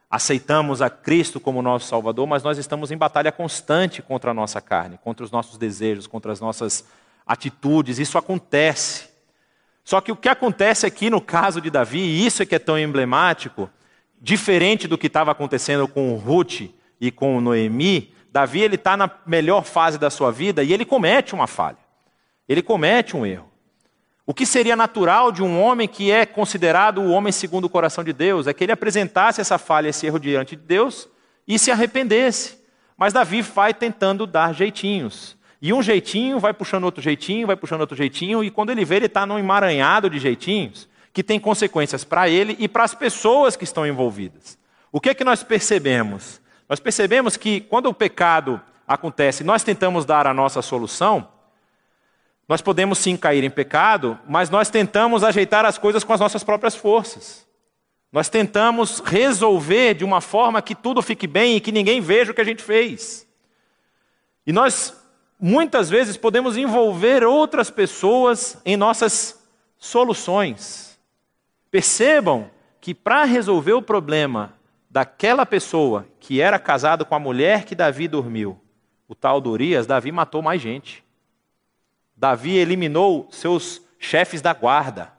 [0.09, 4.61] aceitamos a Cristo como nosso Salvador, mas nós estamos em batalha constante contra a nossa
[4.61, 6.85] carne, contra os nossos desejos, contra as nossas
[7.25, 7.97] atitudes.
[7.97, 9.09] Isso acontece.
[9.83, 12.59] Só que o que acontece aqui no caso de Davi, e isso é que é
[12.59, 13.69] tão emblemático,
[14.21, 19.63] diferente do que estava acontecendo com Ruth e com Noemi, Davi ele está na melhor
[19.63, 21.77] fase da sua vida e ele comete uma falha.
[22.47, 23.51] Ele comete um erro.
[24.25, 28.03] O que seria natural de um homem que é considerado o homem segundo o coração
[28.03, 31.09] de Deus é que ele apresentasse essa falha, esse erro diante de Deus
[31.47, 32.59] e se arrependesse.
[32.95, 35.35] Mas Davi vai tentando dar jeitinhos.
[35.61, 38.95] E um jeitinho vai puxando outro jeitinho, vai puxando outro jeitinho, e quando ele vê,
[38.95, 43.55] ele está num emaranhado de jeitinhos que tem consequências para ele e para as pessoas
[43.55, 44.57] que estão envolvidas.
[44.91, 46.40] O que é que nós percebemos?
[46.71, 51.27] Nós percebemos que quando o pecado acontece, nós tentamos dar a nossa solução,
[52.47, 56.45] nós podemos sim cair em pecado, mas nós tentamos ajeitar as coisas com as nossas
[56.45, 57.45] próprias forças.
[58.09, 62.33] Nós tentamos resolver de uma forma que tudo fique bem e que ninguém veja o
[62.33, 63.27] que a gente fez.
[64.47, 64.95] E nós,
[65.37, 69.45] muitas vezes, podemos envolver outras pessoas em nossas
[69.77, 70.97] soluções.
[71.69, 74.53] Percebam que para resolver o problema
[74.91, 78.59] daquela pessoa que era casado com a mulher que Davi dormiu,
[79.07, 81.01] o tal do Urias, Davi matou mais gente.
[82.15, 85.13] Davi eliminou seus chefes da guarda.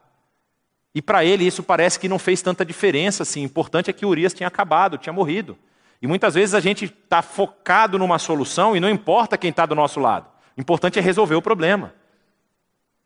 [0.93, 3.41] E para ele isso parece que não fez tanta diferença assim.
[3.41, 5.57] O importante é que Urias tinha acabado, tinha morrido.
[5.99, 9.73] E muitas vezes a gente está focado numa solução e não importa quem está do
[9.73, 10.27] nosso lado.
[10.55, 11.95] O importante é resolver o problema.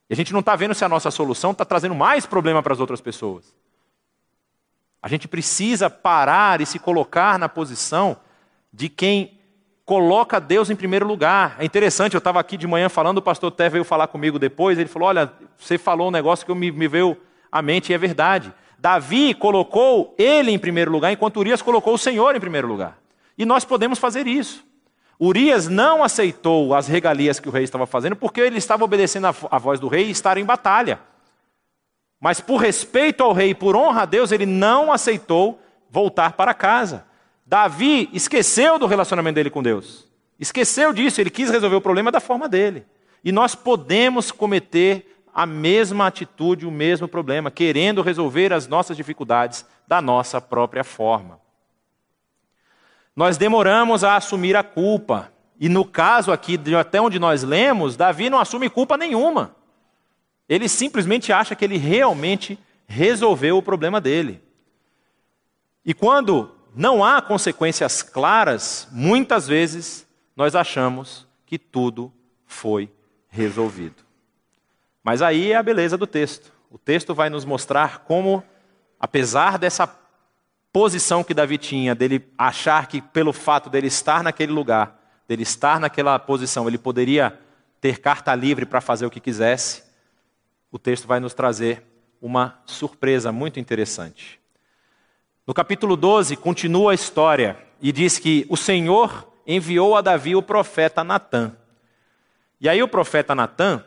[0.09, 2.73] E a gente não está vendo se a nossa solução está trazendo mais problema para
[2.73, 3.55] as outras pessoas.
[5.01, 8.17] A gente precisa parar e se colocar na posição
[8.73, 9.39] de quem
[9.85, 11.55] coloca Deus em primeiro lugar.
[11.59, 14.77] É interessante, eu estava aqui de manhã falando, o pastor Té veio falar comigo depois,
[14.77, 17.15] ele falou: Olha, você falou um negócio que me, me veio
[17.51, 18.53] à mente e é verdade.
[18.77, 22.97] Davi colocou ele em primeiro lugar, enquanto Urias colocou o Senhor em primeiro lugar.
[23.37, 24.65] E nós podemos fazer isso.
[25.19, 29.57] Urias não aceitou as regalias que o rei estava fazendo, porque ele estava obedecendo a
[29.57, 30.99] voz do rei e estar em batalha.
[32.19, 37.05] Mas por respeito ao rei, por honra a Deus, ele não aceitou voltar para casa.
[37.45, 40.07] Davi esqueceu do relacionamento dele com Deus.
[40.39, 42.85] Esqueceu disso, ele quis resolver o problema da forma dele.
[43.23, 49.65] E nós podemos cometer a mesma atitude, o mesmo problema, querendo resolver as nossas dificuldades
[49.87, 51.39] da nossa própria forma.
[53.15, 55.31] Nós demoramos a assumir a culpa.
[55.59, 59.55] E no caso aqui, até onde nós lemos, Davi não assume culpa nenhuma.
[60.47, 62.57] Ele simplesmente acha que ele realmente
[62.87, 64.41] resolveu o problema dele.
[65.85, 72.13] E quando não há consequências claras, muitas vezes nós achamos que tudo
[72.45, 72.91] foi
[73.29, 74.03] resolvido.
[75.03, 76.51] Mas aí é a beleza do texto.
[76.69, 78.43] O texto vai nos mostrar como,
[78.99, 79.89] apesar dessa
[80.71, 85.79] posição que Davi tinha, dele achar que pelo fato dele estar naquele lugar, dele estar
[85.79, 87.39] naquela posição, ele poderia
[87.79, 89.83] ter carta livre para fazer o que quisesse,
[90.71, 91.83] o texto vai nos trazer
[92.21, 94.39] uma surpresa muito interessante.
[95.45, 100.41] No capítulo 12, continua a história e diz que o Senhor enviou a Davi o
[100.41, 101.55] profeta Natã.
[102.59, 103.83] E aí o profeta Natã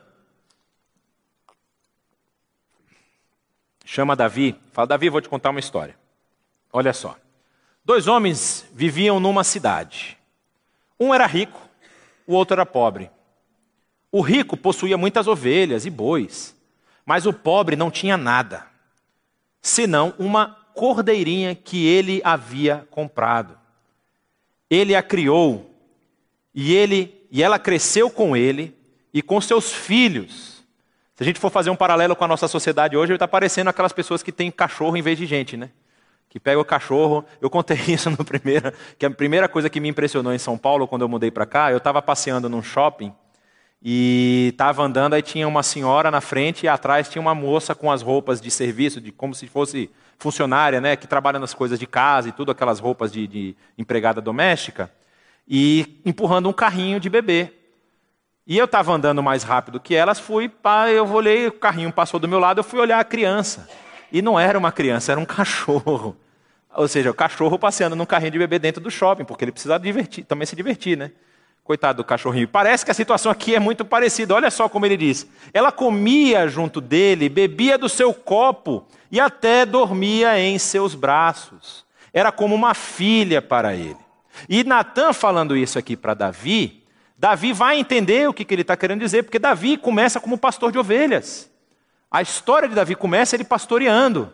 [3.84, 5.96] chama Davi, fala: Davi, vou te contar uma história.
[6.72, 7.16] Olha só.
[7.84, 10.16] Dois homens viviam numa cidade.
[10.98, 11.60] Um era rico,
[12.26, 13.10] o outro era pobre.
[14.12, 16.54] O rico possuía muitas ovelhas e bois,
[17.10, 18.64] mas o pobre não tinha nada,
[19.60, 23.58] senão uma cordeirinha que ele havia comprado.
[24.70, 25.74] Ele a criou
[26.54, 28.78] e ele e ela cresceu com ele
[29.12, 30.62] e com seus filhos.
[31.16, 33.92] Se a gente for fazer um paralelo com a nossa sociedade hoje, está parecendo aquelas
[33.92, 35.70] pessoas que têm cachorro em vez de gente, né?
[36.28, 37.24] Que pega o cachorro.
[37.40, 40.86] Eu contei isso no primeiro, que a primeira coisa que me impressionou em São Paulo
[40.86, 43.12] quando eu mudei para cá, eu estava passeando num shopping
[43.82, 47.90] e estava andando, aí tinha uma senhora na frente e atrás tinha uma moça com
[47.90, 51.86] as roupas de serviço, de como se fosse funcionária, né, que trabalha nas coisas de
[51.86, 54.92] casa e tudo, aquelas roupas de, de empregada doméstica,
[55.48, 57.52] e empurrando um carrinho de bebê.
[58.46, 60.50] E eu estava andando mais rápido que elas, fui,
[60.92, 63.68] eu olhei, o carrinho passou do meu lado, eu fui olhar a criança.
[64.12, 66.16] E não era uma criança, era um cachorro.
[66.74, 69.78] Ou seja, o cachorro passeando num carrinho de bebê dentro do shopping, porque ele precisa
[69.78, 71.12] divertir, também se divertir, né?
[71.64, 72.48] Coitado do cachorrinho.
[72.48, 74.34] Parece que a situação aqui é muito parecida.
[74.34, 75.26] Olha só como ele diz.
[75.52, 81.84] Ela comia junto dele, bebia do seu copo e até dormia em seus braços.
[82.12, 83.96] Era como uma filha para ele.
[84.48, 86.82] E Natan falando isso aqui para Davi,
[87.16, 90.72] Davi vai entender o que, que ele está querendo dizer, porque Davi começa como pastor
[90.72, 91.50] de ovelhas.
[92.10, 94.32] A história de Davi começa ele pastoreando.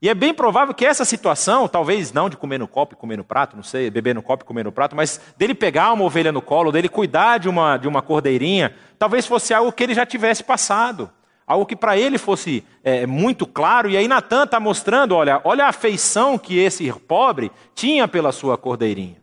[0.00, 3.16] E é bem provável que essa situação, talvez não de comer no copo e comer
[3.16, 6.04] no prato, não sei, beber no copo e comer no prato, mas dele pegar uma
[6.04, 9.94] ovelha no colo, dele cuidar de uma, de uma cordeirinha, talvez fosse algo que ele
[9.94, 11.10] já tivesse passado.
[11.44, 13.88] Algo que para ele fosse é, muito claro.
[13.88, 18.58] E aí Natan está mostrando, olha, olha a afeição que esse pobre tinha pela sua
[18.58, 19.16] cordeirinha.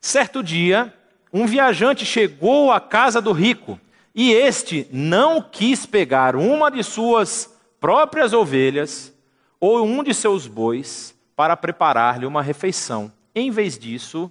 [0.00, 0.92] Certo dia,
[1.30, 3.78] um viajante chegou à casa do rico
[4.14, 9.14] e este não quis pegar uma de suas próprias ovelhas
[9.66, 13.10] ou um de seus bois para preparar-lhe uma refeição.
[13.34, 14.30] Em vez disso,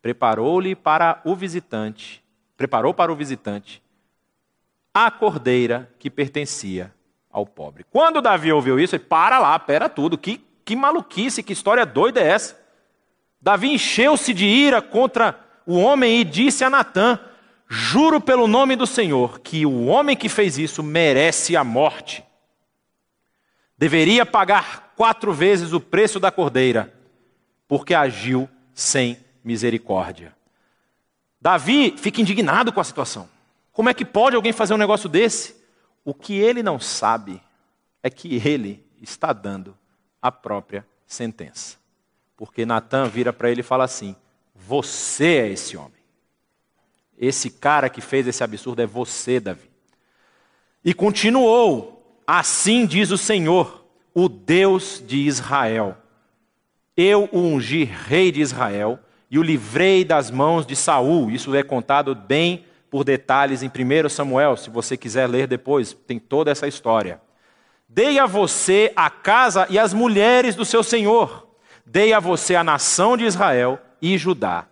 [0.00, 2.24] preparou-lhe para o visitante,
[2.56, 3.82] preparou para o visitante
[4.94, 6.90] a cordeira que pertencia
[7.30, 7.84] ao pobre.
[7.90, 12.20] Quando Davi ouviu isso, ele para lá, pera tudo, que, que maluquice, que história doida
[12.20, 12.58] é essa?
[13.38, 17.20] Davi encheu-se de ira contra o homem e disse a Natã:
[17.68, 22.24] Juro pelo nome do Senhor que o homem que fez isso merece a morte
[23.76, 26.92] deveria pagar quatro vezes o preço da cordeira,
[27.68, 30.34] porque agiu sem misericórdia.
[31.40, 33.28] Davi fica indignado com a situação.
[33.72, 35.54] Como é que pode alguém fazer um negócio desse?
[36.04, 37.40] O que ele não sabe
[38.02, 39.76] é que ele está dando
[40.20, 41.76] a própria sentença.
[42.36, 44.16] Porque Natan vira para ele e fala assim:
[44.54, 45.92] Você é esse homem.
[47.18, 49.70] Esse cara que fez esse absurdo é você, Davi.
[50.84, 51.95] E continuou
[52.26, 55.96] Assim diz o Senhor, o Deus de Israel:
[56.96, 58.98] Eu o ungi rei de Israel
[59.30, 61.30] e o livrei das mãos de Saul.
[61.30, 66.18] Isso é contado bem por detalhes em 1 Samuel, se você quiser ler depois, tem
[66.18, 67.20] toda essa história.
[67.88, 71.46] Dei a você a casa e as mulheres do seu senhor.
[71.84, 74.66] Dei a você a nação de Israel e Judá.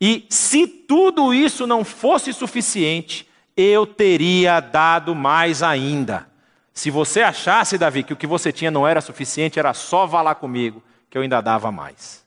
[0.00, 6.26] E se tudo isso não fosse suficiente, eu teria dado mais ainda.
[6.76, 10.20] Se você achasse, Davi, que o que você tinha não era suficiente, era só vá
[10.20, 12.22] lá comigo, que eu ainda dava mais.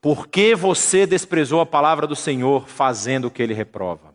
[0.00, 4.14] Por que você desprezou a palavra do Senhor, fazendo o que ele reprova?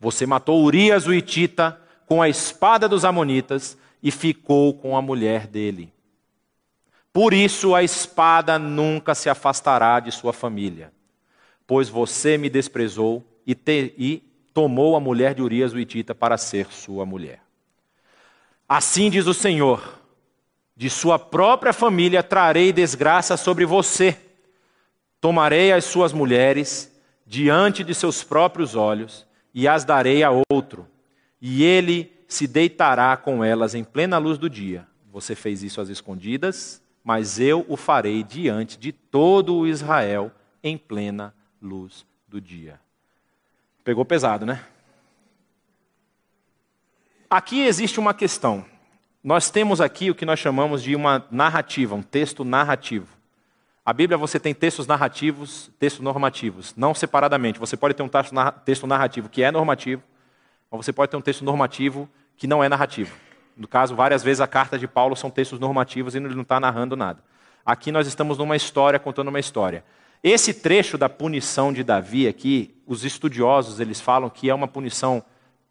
[0.00, 5.46] Você matou Urias o Itita com a espada dos Amonitas e ficou com a mulher
[5.46, 5.92] dele.
[7.12, 10.92] Por isso a espada nunca se afastará de sua família,
[11.68, 14.27] pois você me desprezou e, te, e
[14.58, 17.40] tomou a mulher de Urias o Itita para ser sua mulher.
[18.68, 20.00] Assim diz o Senhor:
[20.76, 24.18] de sua própria família trarei desgraça sobre você.
[25.20, 26.92] Tomarei as suas mulheres
[27.24, 30.88] diante de seus próprios olhos e as darei a outro,
[31.40, 34.88] e ele se deitará com elas em plena luz do dia.
[35.12, 40.32] Você fez isso às escondidas, mas eu o farei diante de todo o Israel
[40.64, 42.80] em plena luz do dia.
[43.88, 44.62] Pegou pesado, né?
[47.30, 48.62] Aqui existe uma questão.
[49.24, 53.06] Nós temos aqui o que nós chamamos de uma narrativa, um texto narrativo.
[53.86, 57.58] A Bíblia você tem textos narrativos, textos normativos, não separadamente.
[57.58, 58.10] Você pode ter um
[58.62, 60.02] texto narrativo que é normativo,
[60.70, 63.16] ou você pode ter um texto normativo que não é narrativo.
[63.56, 66.60] No caso, várias vezes a carta de Paulo são textos normativos e ele não está
[66.60, 67.24] narrando nada.
[67.64, 69.82] Aqui nós estamos numa história, contando uma história.
[70.22, 75.22] Esse trecho da punição de Davi aqui, os estudiosos eles falam que é uma punição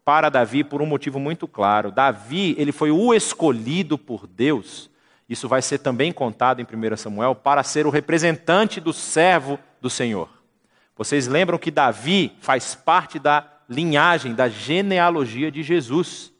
[0.04, 1.92] para Davi por um motivo muito claro.
[1.92, 4.90] Davi, ele foi o escolhido por Deus.
[5.28, 9.90] Isso vai ser também contado em 1 Samuel para ser o representante do servo do
[9.90, 10.30] Senhor.
[10.96, 16.32] Vocês lembram que Davi faz parte da linhagem, da genealogia de Jesus.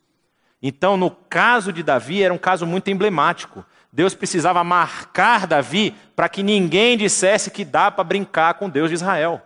[0.63, 3.65] Então, no caso de Davi, era um caso muito emblemático.
[3.93, 8.95] Deus precisava marcar Davi para que ninguém dissesse que dá para brincar com Deus de
[8.95, 9.43] Israel.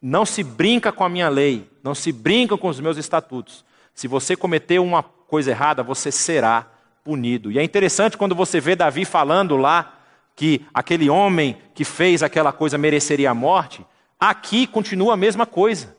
[0.00, 3.64] Não se brinca com a minha lei, não se brinca com os meus estatutos.
[3.94, 6.66] Se você cometer uma coisa errada, você será
[7.04, 7.50] punido.
[7.50, 9.98] E é interessante quando você vê Davi falando lá
[10.34, 13.84] que aquele homem que fez aquela coisa mereceria a morte,
[14.18, 15.96] aqui continua a mesma coisa.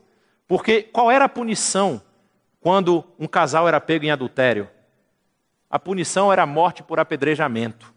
[0.48, 2.02] Porque qual era a punição
[2.60, 4.68] quando um casal era pego em adultério?
[5.72, 7.94] A punição era a morte por apedrejamento.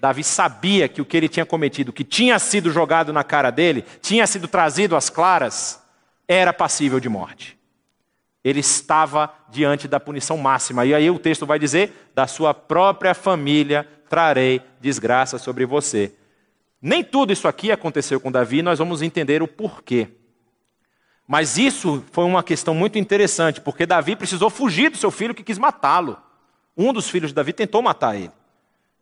[0.00, 3.84] Davi sabia que o que ele tinha cometido, que tinha sido jogado na cara dele,
[4.00, 5.82] tinha sido trazido às claras,
[6.26, 7.58] era passível de morte.
[8.42, 10.86] Ele estava diante da punição máxima.
[10.86, 16.14] E aí o texto vai dizer: da sua própria família trarei desgraça sobre você.
[16.80, 20.08] Nem tudo isso aqui aconteceu com Davi, nós vamos entender o porquê.
[21.28, 25.44] Mas isso foi uma questão muito interessante, porque Davi precisou fugir do seu filho que
[25.44, 26.16] quis matá-lo.
[26.76, 28.32] Um dos filhos de Davi tentou matar ele.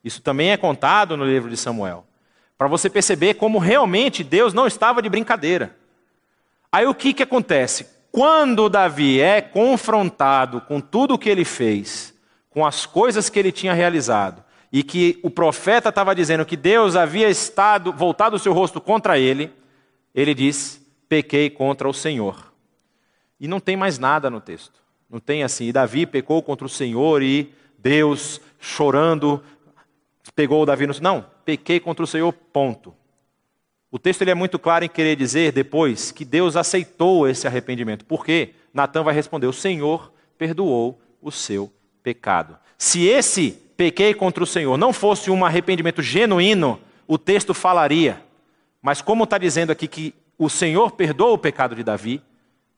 [0.02, 2.06] Isso também é contado no livro de Samuel.
[2.56, 5.76] Para você perceber como realmente Deus não estava de brincadeira.
[6.72, 7.86] Aí o que, que acontece?
[8.12, 12.14] Quando Davi é confrontado com tudo o que ele fez,
[12.50, 16.94] com as coisas que ele tinha realizado, e que o profeta estava dizendo que Deus
[16.96, 19.52] havia estado voltado o seu rosto contra ele,
[20.14, 22.52] ele diz: pequei contra o Senhor.
[23.38, 24.79] E não tem mais nada no texto.
[25.10, 29.42] Não tem assim, e Davi pecou contra o Senhor e Deus chorando
[30.34, 32.94] pegou o Davi no Não, pequei contra o Senhor, ponto.
[33.90, 38.04] O texto ele é muito claro em querer dizer depois que Deus aceitou esse arrependimento.
[38.04, 38.54] Por quê?
[38.72, 42.56] Natan vai responder: o Senhor perdoou o seu pecado.
[42.78, 48.22] Se esse pequei contra o Senhor não fosse um arrependimento genuíno, o texto falaria.
[48.80, 52.22] Mas como está dizendo aqui que o Senhor perdoa o pecado de Davi,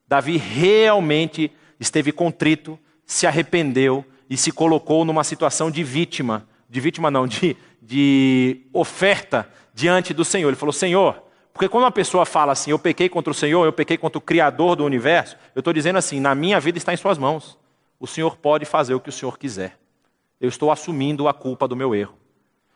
[0.09, 1.53] Davi realmente
[1.83, 7.57] esteve contrito, se arrependeu e se colocou numa situação de vítima, de vítima não, de,
[7.81, 10.49] de oferta diante do Senhor.
[10.49, 11.23] Ele falou: Senhor,
[11.53, 14.23] porque quando uma pessoa fala assim, eu pequei contra o Senhor, eu pequei contra o
[14.23, 17.59] Criador do universo, eu estou dizendo assim, na minha vida está em Suas mãos.
[18.01, 19.83] O Senhor pode fazer o que o Senhor quiser
[20.43, 22.19] eu estou assumindo a culpa do meu erro.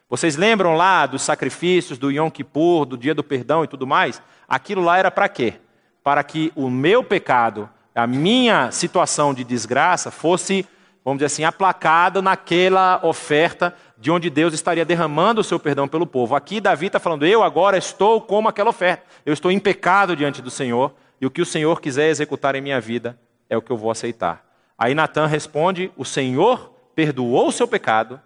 [0.09, 4.23] Vocês lembram lá dos sacrifícios do Yom Kippur, do dia do perdão e tudo mais?
[4.47, 5.55] Aquilo lá era para quê?
[6.01, 10.67] Para que o meu pecado, a minha situação de desgraça fosse,
[11.05, 16.07] vamos dizer assim, aplacada naquela oferta de onde Deus estaria derramando o seu perdão pelo
[16.07, 16.35] povo.
[16.35, 19.05] Aqui Davi está falando, eu agora estou como aquela oferta.
[19.25, 22.61] Eu estou em pecado diante do Senhor e o que o Senhor quiser executar em
[22.61, 23.19] minha vida
[23.49, 24.45] é o que eu vou aceitar.
[24.77, 28.21] Aí Natan responde, o Senhor perdoou o seu pecado,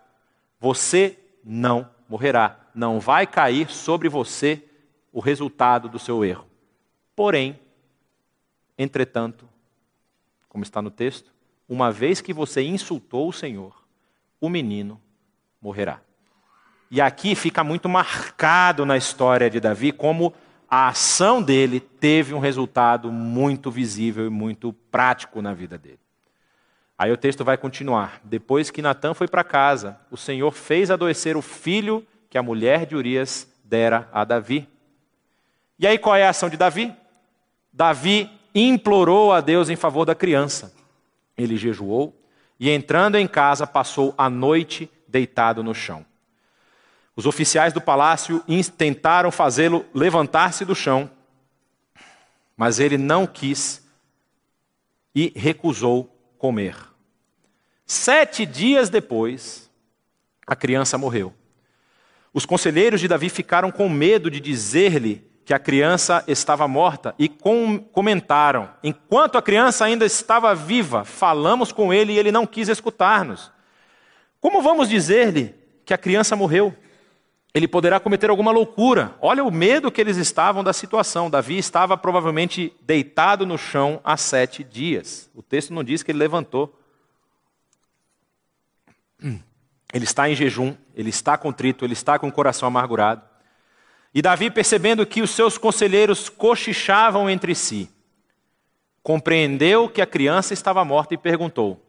[0.58, 2.56] você não morrerá.
[2.74, 4.64] Não vai cair sobre você
[5.12, 6.46] o resultado do seu erro.
[7.14, 7.58] Porém,
[8.76, 9.49] entretanto,
[10.50, 11.32] como está no texto,
[11.66, 13.82] uma vez que você insultou o Senhor,
[14.38, 15.00] o menino
[15.62, 16.00] morrerá.
[16.90, 20.34] E aqui fica muito marcado na história de Davi como
[20.68, 26.00] a ação dele teve um resultado muito visível e muito prático na vida dele.
[26.98, 28.20] Aí o texto vai continuar.
[28.24, 32.84] Depois que Natã foi para casa, o Senhor fez adoecer o filho que a mulher
[32.84, 34.68] de Urias dera a Davi.
[35.78, 36.92] E aí qual é a ação de Davi?
[37.72, 40.72] Davi implorou a Deus em favor da criança.
[41.36, 42.18] Ele jejuou
[42.58, 46.04] e, entrando em casa, passou a noite deitado no chão.
[47.16, 48.42] Os oficiais do palácio
[48.76, 51.10] tentaram fazê-lo levantar-se do chão,
[52.56, 53.86] mas ele não quis
[55.14, 56.76] e recusou comer.
[57.86, 59.70] Sete dias depois,
[60.46, 61.34] a criança morreu.
[62.32, 67.28] Os conselheiros de Davi ficaram com medo de dizer-lhe que a criança estava morta e
[67.28, 72.68] com comentaram: enquanto a criança ainda estava viva, falamos com ele e ele não quis
[72.68, 73.50] escutar-nos.
[74.40, 75.52] Como vamos dizer-lhe
[75.84, 76.72] que a criança morreu?
[77.52, 79.16] Ele poderá cometer alguma loucura.
[79.20, 81.28] Olha o medo que eles estavam da situação.
[81.28, 85.28] Davi estava provavelmente deitado no chão há sete dias.
[85.34, 86.78] O texto não diz que ele levantou.
[89.92, 93.29] Ele está em jejum, ele está contrito, ele está com o coração amargurado.
[94.12, 97.88] E Davi, percebendo que os seus conselheiros cochichavam entre si,
[99.02, 101.80] compreendeu que a criança estava morta e perguntou: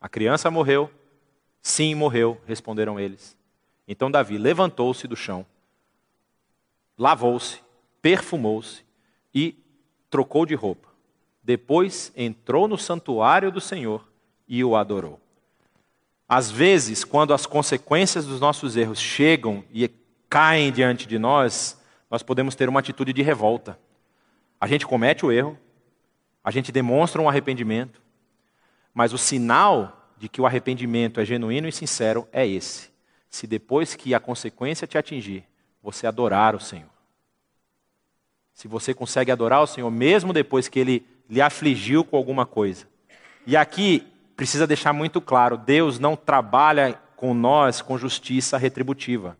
[0.00, 0.90] A criança morreu?
[1.60, 3.36] Sim, morreu, responderam eles.
[3.88, 5.44] Então Davi levantou-se do chão,
[6.96, 7.60] lavou-se,
[8.00, 8.82] perfumou-se
[9.34, 9.56] e
[10.08, 10.88] trocou de roupa.
[11.42, 14.08] Depois entrou no santuário do Senhor
[14.48, 15.20] e o adorou.
[16.28, 19.84] Às vezes, quando as consequências dos nossos erros chegam e
[20.34, 21.80] caem diante de nós,
[22.10, 23.78] nós podemos ter uma atitude de revolta.
[24.60, 25.56] A gente comete o erro,
[26.42, 28.02] a gente demonstra um arrependimento,
[28.92, 32.90] mas o sinal de que o arrependimento é genuíno e sincero é esse:
[33.30, 35.44] se depois que a consequência te atingir,
[35.80, 36.90] você adorar o Senhor.
[38.52, 42.88] Se você consegue adorar o Senhor mesmo depois que ele lhe afligiu com alguma coisa.
[43.46, 44.04] E aqui
[44.34, 49.38] precisa deixar muito claro: Deus não trabalha com nós com justiça retributiva.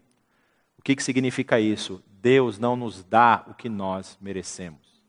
[0.84, 2.02] Que, que significa isso?
[2.20, 5.02] Deus não nos dá o que nós merecemos.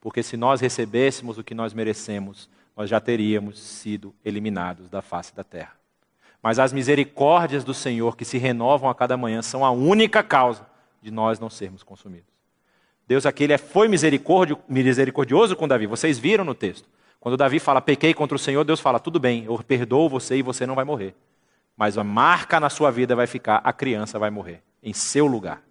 [0.00, 5.34] Porque se nós recebêssemos o que nós merecemos, nós já teríamos sido eliminados da face
[5.34, 5.72] da terra.
[6.40, 10.64] Mas as misericórdias do Senhor que se renovam a cada manhã são a única causa
[11.02, 12.28] de nós não sermos consumidos.
[13.08, 16.88] Deus aqui é, foi misericordioso com Davi, vocês viram no texto.
[17.18, 20.42] Quando Davi fala, pequei contra o Senhor, Deus fala, tudo bem, eu perdoo você e
[20.42, 21.16] você não vai morrer.
[21.76, 25.62] Mas a marca na sua vida vai ficar, a criança vai morrer, em seu lugar.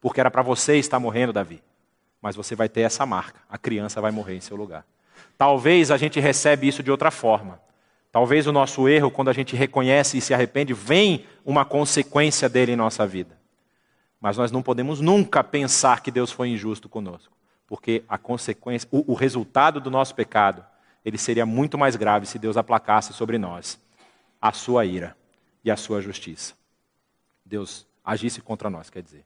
[0.00, 1.62] porque era para você estar morrendo, Davi.
[2.20, 4.84] Mas você vai ter essa marca, a criança vai morrer em seu lugar.
[5.38, 7.60] Talvez a gente recebe isso de outra forma.
[8.10, 12.72] Talvez o nosso erro, quando a gente reconhece e se arrepende, vem uma consequência dele
[12.72, 13.38] em nossa vida.
[14.20, 17.34] Mas nós não podemos nunca pensar que Deus foi injusto conosco,
[17.66, 20.64] porque a consequência, o, o resultado do nosso pecado,
[21.04, 23.80] ele seria muito mais grave se Deus aplacasse sobre nós
[24.40, 25.16] a sua ira
[25.64, 26.54] e a sua justiça.
[27.44, 29.24] Deus agisse contra nós, quer dizer.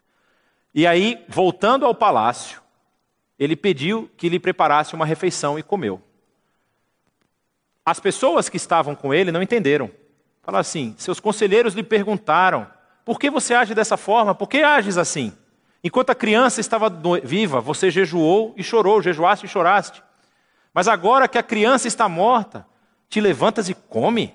[0.74, 2.60] E aí, voltando ao palácio,
[3.38, 6.02] ele pediu que lhe preparasse uma refeição e comeu.
[7.84, 9.90] As pessoas que estavam com ele não entenderam.
[10.42, 12.66] Falaram assim: seus conselheiros lhe perguntaram
[13.04, 14.34] por que você age dessa forma?
[14.34, 15.32] Por que ages assim?
[15.82, 16.90] Enquanto a criança estava
[17.22, 20.02] viva, você jejuou e chorou, jejuaste e choraste.
[20.74, 22.66] Mas agora que a criança está morta,
[23.08, 24.34] te levantas e come?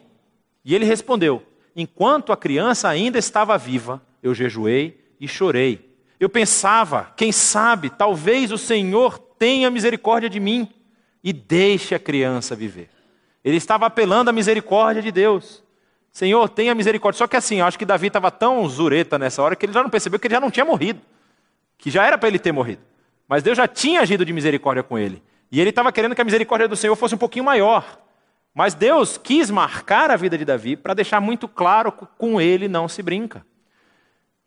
[0.64, 1.44] E ele respondeu:
[1.76, 5.92] Enquanto a criança ainda estava viva, eu jejuei e chorei.
[6.20, 10.70] Eu pensava, quem sabe, talvez o Senhor tenha misericórdia de mim
[11.24, 12.90] e deixe a criança viver.
[13.44, 15.64] Ele estava apelando à misericórdia de Deus.
[16.12, 17.18] Senhor, tenha misericórdia.
[17.18, 19.82] Só que assim, eu acho que Davi estava tão zureta nessa hora que ele já
[19.82, 21.02] não percebeu que ele já não tinha morrido.
[21.78, 22.82] Que já era para ele ter morrido.
[23.28, 25.24] Mas Deus já tinha agido de misericórdia com ele.
[25.52, 28.00] E ele estava querendo que a misericórdia do Senhor fosse um pouquinho maior.
[28.54, 32.68] Mas Deus quis marcar a vida de Davi para deixar muito claro que com ele
[32.68, 33.46] não se brinca.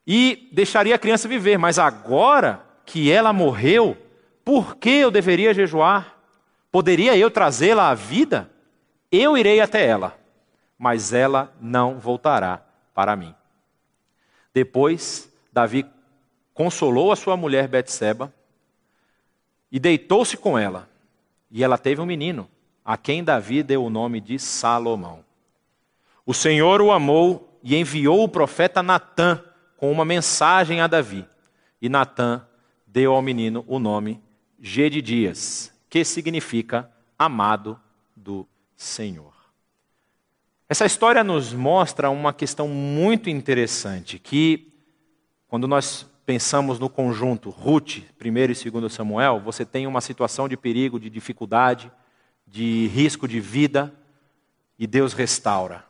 [0.07, 1.59] E deixaria a criança viver.
[1.59, 3.97] Mas agora que ela morreu,
[4.45, 6.17] por que eu deveria jejuar?
[6.71, 8.51] Poderia eu trazê-la à vida?
[9.11, 10.25] Eu irei até ela
[10.79, 13.35] mas ela não voltará para mim.
[14.53, 15.87] Depois, Davi
[16.53, 18.33] consolou a sua mulher Betseba
[19.71, 20.89] e deitou-se com ela.
[21.51, 22.49] E ela teve um menino,
[22.85, 25.25] a quem Davi deu o nome de Salomão.
[26.27, 29.43] O Senhor o amou e enviou o profeta Natã
[29.85, 31.27] com uma mensagem a Davi.
[31.79, 32.43] E Natã
[32.87, 34.19] deu ao menino o nome
[34.59, 37.79] Gedidias, que significa amado
[38.17, 39.35] do Senhor.
[40.71, 44.73] Essa história nos mostra uma questão muito interessante, que
[45.49, 50.57] quando nós pensamos no conjunto Ruth, 1 e 2 Samuel, você tem uma situação de
[50.57, 51.93] perigo, de dificuldade,
[52.47, 53.93] de risco de vida,
[54.79, 55.85] e Deus restaura.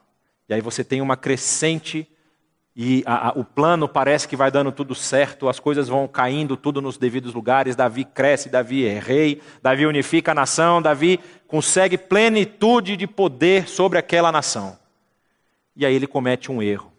[0.48, 2.08] E aí você tem uma crescente
[2.76, 6.56] e a, a, o plano parece que vai dando tudo certo, as coisas vão caindo
[6.56, 7.76] tudo nos devidos lugares.
[7.76, 13.96] Davi cresce, Davi é rei, Davi unifica a nação, Davi consegue plenitude de poder sobre
[13.96, 14.76] aquela nação.
[15.76, 16.92] E aí ele comete um erro.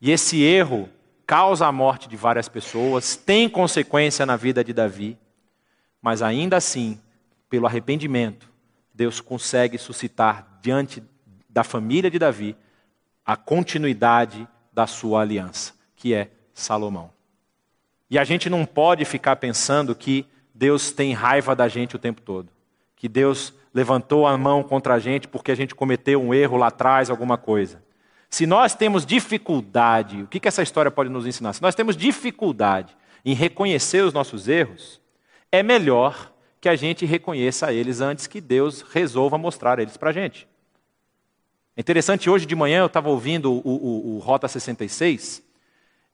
[0.00, 0.88] E esse erro
[1.26, 5.18] causa a morte de várias pessoas, tem consequência na vida de Davi,
[6.00, 6.98] mas ainda assim,
[7.50, 8.48] pelo arrependimento,
[8.94, 11.02] Deus consegue suscitar diante
[11.50, 12.56] da família de Davi
[13.26, 17.10] a continuidade da sua aliança, que é Salomão.
[18.08, 20.24] E a gente não pode ficar pensando que
[20.54, 22.48] Deus tem raiva da gente o tempo todo,
[22.94, 26.68] que Deus levantou a mão contra a gente porque a gente cometeu um erro lá
[26.68, 27.82] atrás, alguma coisa.
[28.30, 31.52] Se nós temos dificuldade, o que, que essa história pode nos ensinar?
[31.52, 35.00] Se nós temos dificuldade em reconhecer os nossos erros,
[35.50, 40.12] é melhor que a gente reconheça eles antes que Deus resolva mostrar eles para a
[40.12, 40.48] gente.
[41.76, 45.42] É interessante, hoje de manhã eu estava ouvindo o, o, o, Rota 66.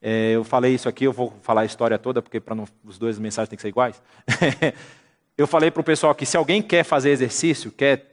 [0.01, 3.17] É, eu falei isso aqui, eu vou falar a história toda, porque para os dois
[3.17, 4.03] mensagens têm que ser iguais.
[5.39, 8.13] eu falei para o pessoal que se alguém quer fazer exercício, quer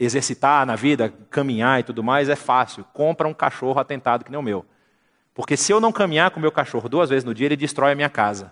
[0.00, 2.86] exercitar na vida, caminhar e tudo mais, é fácil.
[2.94, 4.64] Compra um cachorro atentado que nem o meu.
[5.34, 7.92] Porque se eu não caminhar com o meu cachorro duas vezes no dia, ele destrói
[7.92, 8.50] a minha casa.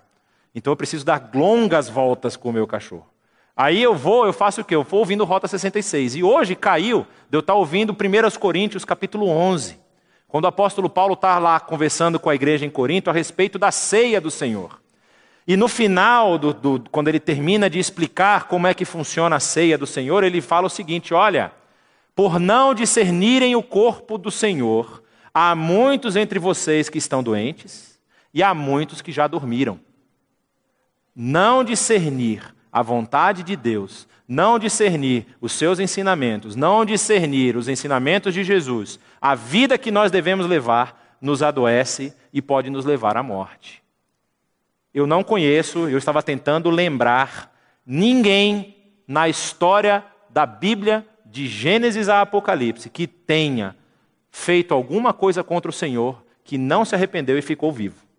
[0.54, 3.06] Então eu preciso dar longas voltas com o meu cachorro.
[3.56, 4.74] Aí eu vou, eu faço o quê?
[4.74, 6.16] Eu vou ouvindo Rota 66.
[6.16, 9.78] E hoje caiu de eu estar ouvindo 1 Coríntios capítulo 11.
[10.28, 13.70] Quando o apóstolo Paulo está lá conversando com a igreja em Corinto a respeito da
[13.70, 14.80] ceia do Senhor.
[15.46, 19.40] E no final, do, do, quando ele termina de explicar como é que funciona a
[19.40, 21.52] ceia do Senhor, ele fala o seguinte: olha,
[22.14, 25.02] por não discernirem o corpo do Senhor,
[25.34, 27.98] há muitos entre vocês que estão doentes
[28.32, 29.80] e há muitos que já dormiram.
[31.16, 38.32] Não discernir a vontade de Deus, não discernir os seus ensinamentos, não discernir os ensinamentos
[38.32, 43.22] de Jesus, a vida que nós devemos levar nos adoece e pode nos levar à
[43.22, 43.82] morte.
[44.94, 47.52] Eu não conheço, eu estava tentando lembrar
[47.84, 53.76] ninguém na história da Bíblia, de Gênesis a Apocalipse, que tenha
[54.30, 58.09] feito alguma coisa contra o Senhor, que não se arrependeu e ficou vivo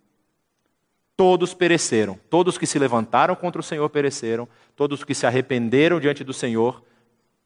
[1.21, 2.19] todos pereceram.
[2.31, 4.49] Todos que se levantaram contra o Senhor pereceram.
[4.75, 6.81] Todos que se arrependeram diante do Senhor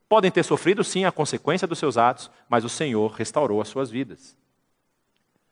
[0.07, 3.91] podem ter sofrido sim a consequência dos seus atos, mas o Senhor restaurou as suas
[3.91, 4.37] vidas.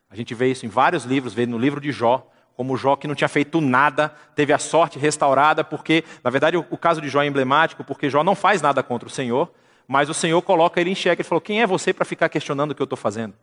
[0.08, 3.06] A gente vê isso em vários livros, vê no livro de Jó, como Jó que
[3.06, 7.22] não tinha feito nada, teve a sorte restaurada, porque, na verdade, o, caso de Jó
[7.22, 9.52] é emblemático, porque Jó não faz nada contra o Senhor,
[9.86, 11.20] mas o Senhor coloca ele em xeque.
[11.20, 13.34] Ele falou: Quem é você para ficar questionando o que eu estou fazendo?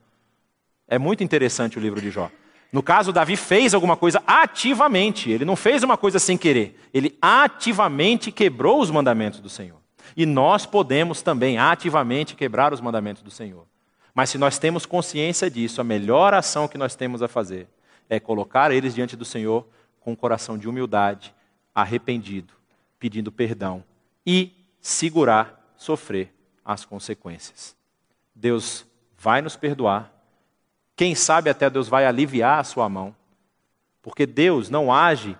[0.87, 2.31] É muito interessante o livro de Jó.
[2.71, 7.17] No caso, Davi fez alguma coisa ativamente, ele não fez uma coisa sem querer, ele
[7.21, 9.79] ativamente quebrou os mandamentos do Senhor.
[10.15, 13.65] E nós podemos também ativamente quebrar os mandamentos do Senhor.
[14.13, 17.67] Mas se nós temos consciência disso, a melhor ação que nós temos a fazer
[18.09, 19.65] é colocar eles diante do Senhor
[19.99, 21.33] com um coração de humildade,
[21.73, 22.53] arrependido,
[22.99, 23.83] pedindo perdão
[24.25, 24.51] e
[24.81, 27.75] segurar, sofrer as consequências.
[28.35, 28.85] Deus
[29.17, 30.11] vai nos perdoar.
[30.95, 33.15] Quem sabe até Deus vai aliviar a sua mão.
[34.01, 35.37] Porque Deus não age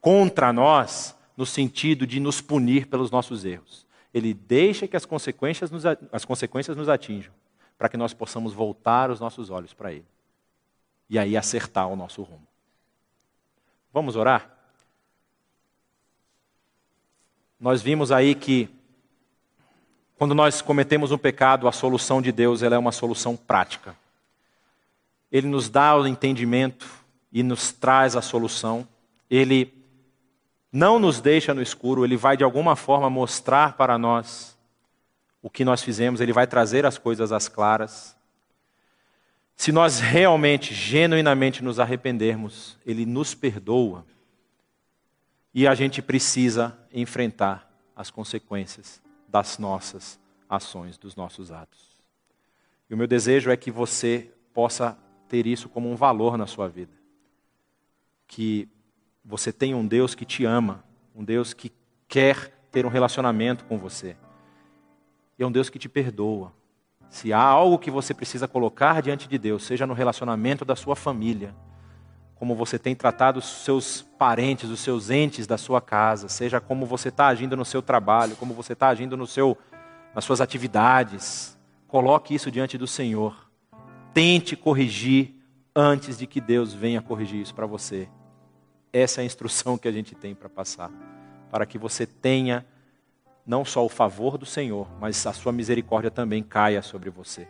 [0.00, 3.86] contra nós no sentido de nos punir pelos nossos erros.
[4.12, 7.32] Ele deixa que as consequências nos, as consequências nos atinjam,
[7.76, 10.06] para que nós possamos voltar os nossos olhos para Ele
[11.08, 12.46] e aí acertar o nosso rumo.
[13.92, 14.50] Vamos orar?
[17.58, 18.68] Nós vimos aí que
[20.16, 23.96] quando nós cometemos um pecado, a solução de Deus ela é uma solução prática.
[25.30, 26.88] Ele nos dá o entendimento
[27.32, 28.86] e nos traz a solução.
[29.30, 29.74] Ele
[30.72, 34.58] não nos deixa no escuro, ele vai de alguma forma mostrar para nós
[35.42, 38.16] o que nós fizemos, ele vai trazer as coisas às claras.
[39.56, 44.06] Se nós realmente, genuinamente nos arrependermos, Ele nos perdoa.
[45.52, 50.18] E a gente precisa enfrentar as consequências das nossas
[50.48, 51.98] ações, dos nossos atos.
[52.88, 54.96] E o meu desejo é que você possa
[55.28, 56.92] ter isso como um valor na sua vida.
[58.26, 58.68] Que
[59.24, 60.82] você tenha um Deus que te ama,
[61.14, 61.72] um Deus que
[62.08, 64.16] quer ter um relacionamento com você.
[65.38, 66.52] E é um Deus que te perdoa,
[67.10, 70.94] se há algo que você precisa colocar diante de Deus, seja no relacionamento da sua
[70.94, 71.54] família,
[72.34, 76.86] como você tem tratado os seus parentes, os seus entes da sua casa, seja como
[76.86, 79.56] você está agindo no seu trabalho, como você está agindo no seu,
[80.14, 81.58] nas suas atividades,
[81.88, 83.47] coloque isso diante do Senhor.
[84.12, 85.34] Tente corrigir
[85.74, 88.08] antes de que Deus venha corrigir isso para você.
[88.92, 90.90] Essa é a instrução que a gente tem para passar,
[91.50, 92.66] para que você tenha
[93.46, 97.48] não só o favor do Senhor, mas a sua misericórdia também caia sobre você.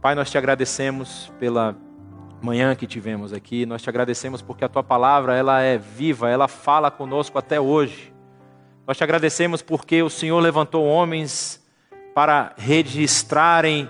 [0.00, 1.76] Pai, nós te agradecemos pela
[2.42, 6.48] manhã que tivemos aqui, nós te agradecemos porque a tua palavra, ela é viva, ela
[6.48, 8.12] fala conosco até hoje.
[8.84, 11.64] Nós te agradecemos porque o Senhor levantou homens
[12.12, 13.88] para registrarem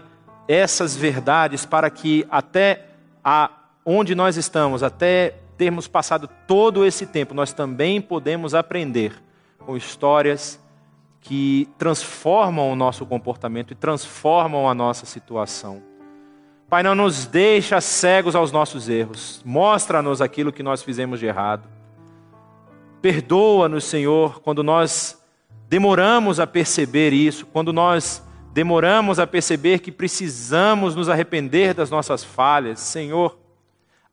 [0.53, 2.87] essas verdades para que até
[3.25, 3.51] a,
[3.87, 9.15] onde nós estamos, até termos passado todo esse tempo, nós também podemos aprender
[9.59, 10.61] com histórias
[11.23, 15.83] que transformam o nosso comportamento e transformam a nossa situação.
[16.69, 19.41] Pai, não nos deixa cegos aos nossos erros.
[19.45, 21.69] Mostra-nos aquilo que nós fizemos de errado.
[23.01, 25.23] Perdoa-nos, Senhor, quando nós
[25.69, 28.23] demoramos a perceber isso, quando nós
[28.53, 32.81] demoramos a perceber que precisamos nos arrepender das nossas falhas.
[32.81, 33.39] Senhor,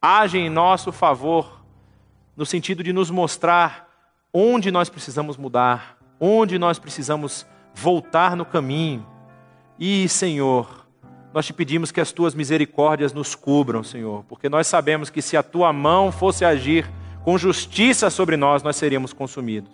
[0.01, 1.61] age em nosso favor,
[2.35, 3.89] no sentido de nos mostrar
[4.33, 9.05] onde nós precisamos mudar, onde nós precisamos voltar no caminho.
[9.77, 10.85] E, Senhor,
[11.33, 15.35] nós te pedimos que as tuas misericórdias nos cubram, Senhor, porque nós sabemos que se
[15.35, 16.89] a tua mão fosse agir
[17.23, 19.71] com justiça sobre nós, nós seríamos consumidos.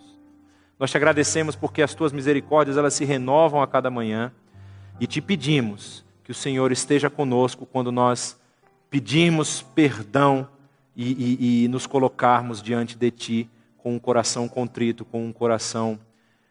[0.78, 4.32] Nós te agradecemos porque as tuas misericórdias elas se renovam a cada manhã
[5.00, 8.38] e te pedimos que o Senhor esteja conosco quando nós
[8.90, 10.48] pedimos perdão
[10.96, 15.98] e, e, e nos colocarmos diante de Ti com um coração contrito, com um coração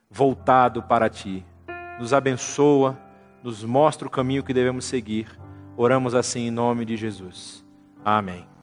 [0.09, 1.43] voltado para Ti.
[1.99, 2.97] Nos abençoa,
[3.43, 5.27] nos mostra o caminho que devemos seguir.
[5.75, 7.65] Oramos assim em nome de Jesus.
[8.03, 8.54] Amém.